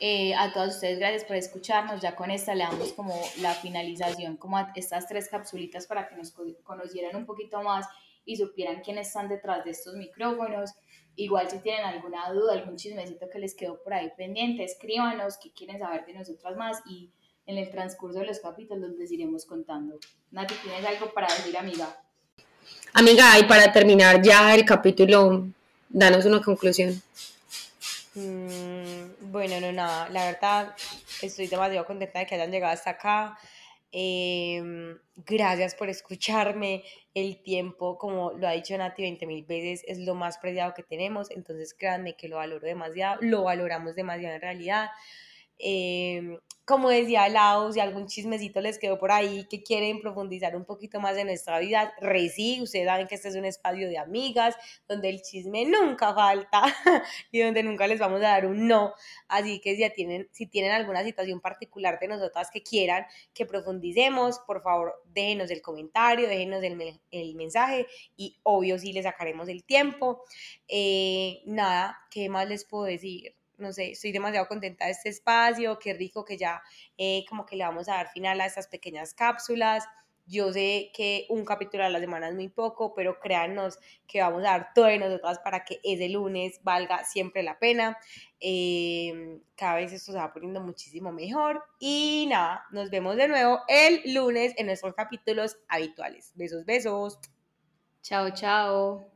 Eh, 0.00 0.34
a 0.34 0.52
todos 0.52 0.74
ustedes, 0.74 0.98
gracias 0.98 1.24
por 1.24 1.36
escucharnos. 1.36 2.00
Ya 2.00 2.16
con 2.16 2.30
esta 2.30 2.54
le 2.54 2.64
damos 2.64 2.92
como 2.92 3.14
la 3.40 3.54
finalización, 3.54 4.36
como 4.36 4.58
a 4.58 4.72
estas 4.74 5.06
tres 5.06 5.28
capsulitas 5.28 5.86
para 5.86 6.08
que 6.08 6.16
nos 6.16 6.32
conocieran 6.62 7.16
un 7.16 7.26
poquito 7.26 7.62
más 7.62 7.86
y 8.26 8.36
supieran 8.36 8.80
quiénes 8.80 9.08
están 9.08 9.28
detrás 9.28 9.64
de 9.64 9.70
estos 9.70 9.94
micrófonos. 9.94 10.72
Igual 11.16 11.48
si 11.48 11.58
tienen 11.60 11.84
alguna 11.84 12.30
duda, 12.32 12.54
algún 12.54 12.76
chismecito 12.76 13.28
que 13.30 13.38
les 13.38 13.54
quedó 13.54 13.80
por 13.82 13.94
ahí 13.94 14.10
pendiente, 14.16 14.64
escríbanos 14.64 15.38
qué 15.38 15.52
quieren 15.52 15.78
saber 15.78 16.04
de 16.06 16.14
nosotras 16.14 16.56
más 16.56 16.82
y 16.86 17.10
en 17.46 17.58
el 17.58 17.70
transcurso 17.70 18.18
de 18.18 18.26
los 18.26 18.40
capítulos 18.40 18.92
les 18.98 19.12
iremos 19.12 19.44
contando. 19.44 19.98
Nati, 20.32 20.54
¿tienes 20.62 20.84
algo 20.84 21.12
para 21.12 21.28
decir, 21.28 21.56
amiga? 21.56 21.96
Amiga, 22.94 23.38
y 23.38 23.44
para 23.44 23.72
terminar 23.72 24.22
ya 24.22 24.54
el 24.54 24.64
capítulo, 24.64 25.46
danos 25.88 26.24
una 26.24 26.40
conclusión. 26.40 27.00
Mm, 28.14 29.13
bueno, 29.34 29.60
no, 29.60 29.72
nada, 29.72 30.08
la 30.10 30.26
verdad 30.26 30.76
estoy 31.20 31.48
demasiado 31.48 31.84
contenta 31.84 32.20
de 32.20 32.26
que 32.26 32.36
hayan 32.36 32.52
llegado 32.52 32.72
hasta 32.72 32.90
acá. 32.90 33.36
Em, 33.90 34.96
gracias 35.16 35.74
por 35.74 35.88
escucharme. 35.88 36.84
El 37.14 37.42
tiempo, 37.42 37.98
como 37.98 38.30
lo 38.34 38.46
ha 38.46 38.52
dicho 38.52 38.78
Nati 38.78 39.02
20 39.02 39.26
mil 39.26 39.44
veces, 39.44 39.82
es 39.88 39.98
lo 39.98 40.14
más 40.14 40.38
preciado 40.38 40.72
que 40.72 40.84
tenemos. 40.84 41.32
Entonces, 41.32 41.74
créanme 41.74 42.14
que 42.14 42.28
lo 42.28 42.36
valoro 42.36 42.64
demasiado, 42.64 43.18
lo 43.22 43.42
valoramos 43.42 43.96
demasiado 43.96 44.36
en 44.36 44.40
realidad. 44.40 44.90
Eh, 45.58 46.38
como 46.64 46.88
decía 46.88 47.28
Lau, 47.28 47.72
si 47.74 47.80
algún 47.80 48.06
chismecito 48.06 48.62
les 48.62 48.78
quedó 48.78 48.98
por 48.98 49.12
ahí 49.12 49.46
que 49.50 49.62
quieren 49.62 50.00
profundizar 50.00 50.56
un 50.56 50.64
poquito 50.64 50.98
más 50.98 51.14
en 51.18 51.26
nuestra 51.26 51.58
vida, 51.58 51.92
reci, 52.00 52.62
ustedes 52.62 52.86
saben 52.86 53.06
que 53.06 53.16
este 53.16 53.28
es 53.28 53.36
un 53.36 53.44
espacio 53.44 53.86
de 53.88 53.98
amigas, 53.98 54.56
donde 54.88 55.10
el 55.10 55.20
chisme 55.20 55.66
nunca 55.66 56.14
falta 56.14 56.62
y 57.30 57.40
donde 57.40 57.62
nunca 57.62 57.86
les 57.86 57.98
vamos 57.98 58.20
a 58.20 58.28
dar 58.28 58.46
un 58.46 58.66
no. 58.66 58.94
Así 59.28 59.60
que 59.60 59.76
si 59.76 59.90
tienen, 59.90 60.26
si 60.32 60.46
tienen 60.46 60.72
alguna 60.72 61.04
situación 61.04 61.40
particular 61.40 61.98
de 62.00 62.08
nosotras 62.08 62.50
que 62.50 62.62
quieran 62.62 63.04
que 63.34 63.44
profundicemos, 63.44 64.38
por 64.46 64.62
favor 64.62 64.94
déjenos 65.04 65.50
el 65.50 65.60
comentario, 65.60 66.28
déjenos 66.28 66.62
el, 66.62 66.98
el 67.10 67.34
mensaje 67.34 67.86
y 68.16 68.38
obvio 68.42 68.78
sí 68.78 68.94
les 68.94 69.04
sacaremos 69.04 69.48
el 69.48 69.64
tiempo. 69.64 70.24
Eh, 70.68 71.42
nada, 71.44 71.98
¿qué 72.10 72.30
más 72.30 72.48
les 72.48 72.64
puedo 72.64 72.84
decir? 72.84 73.34
No 73.58 73.72
sé, 73.72 73.92
estoy 73.92 74.12
demasiado 74.12 74.46
contenta 74.48 74.86
de 74.86 74.92
este 74.92 75.08
espacio, 75.08 75.78
qué 75.78 75.94
rico 75.94 76.24
que 76.24 76.36
ya 76.36 76.62
eh, 76.98 77.24
como 77.28 77.46
que 77.46 77.56
le 77.56 77.64
vamos 77.64 77.88
a 77.88 77.94
dar 77.94 78.08
final 78.08 78.40
a 78.40 78.46
estas 78.46 78.68
pequeñas 78.68 79.14
cápsulas. 79.14 79.84
Yo 80.26 80.52
sé 80.52 80.90
que 80.94 81.26
un 81.28 81.44
capítulo 81.44 81.84
a 81.84 81.90
la 81.90 82.00
semana 82.00 82.28
es 82.28 82.34
muy 82.34 82.48
poco, 82.48 82.94
pero 82.94 83.20
créanos 83.20 83.78
que 84.06 84.22
vamos 84.22 84.40
a 84.40 84.52
dar 84.52 84.72
todo 84.74 84.86
de 84.86 84.98
nosotras 84.98 85.38
para 85.40 85.64
que 85.64 85.80
ese 85.84 86.08
lunes 86.08 86.60
valga 86.62 87.04
siempre 87.04 87.42
la 87.42 87.58
pena. 87.58 87.98
Em, 88.40 89.42
cada 89.54 89.76
vez 89.76 89.92
esto 89.92 90.12
se 90.12 90.18
va 90.18 90.32
poniendo 90.32 90.60
muchísimo 90.60 91.12
mejor. 91.12 91.62
Y 91.78 92.26
nada, 92.30 92.64
nos 92.70 92.88
vemos 92.90 93.16
de 93.16 93.28
nuevo 93.28 93.60
el 93.68 94.14
lunes 94.14 94.54
en 94.56 94.66
nuestros 94.66 94.94
capítulos 94.94 95.58
habituales. 95.68 96.32
Besos, 96.34 96.64
besos. 96.64 97.18
Chao, 98.02 98.30
chao. 98.30 99.13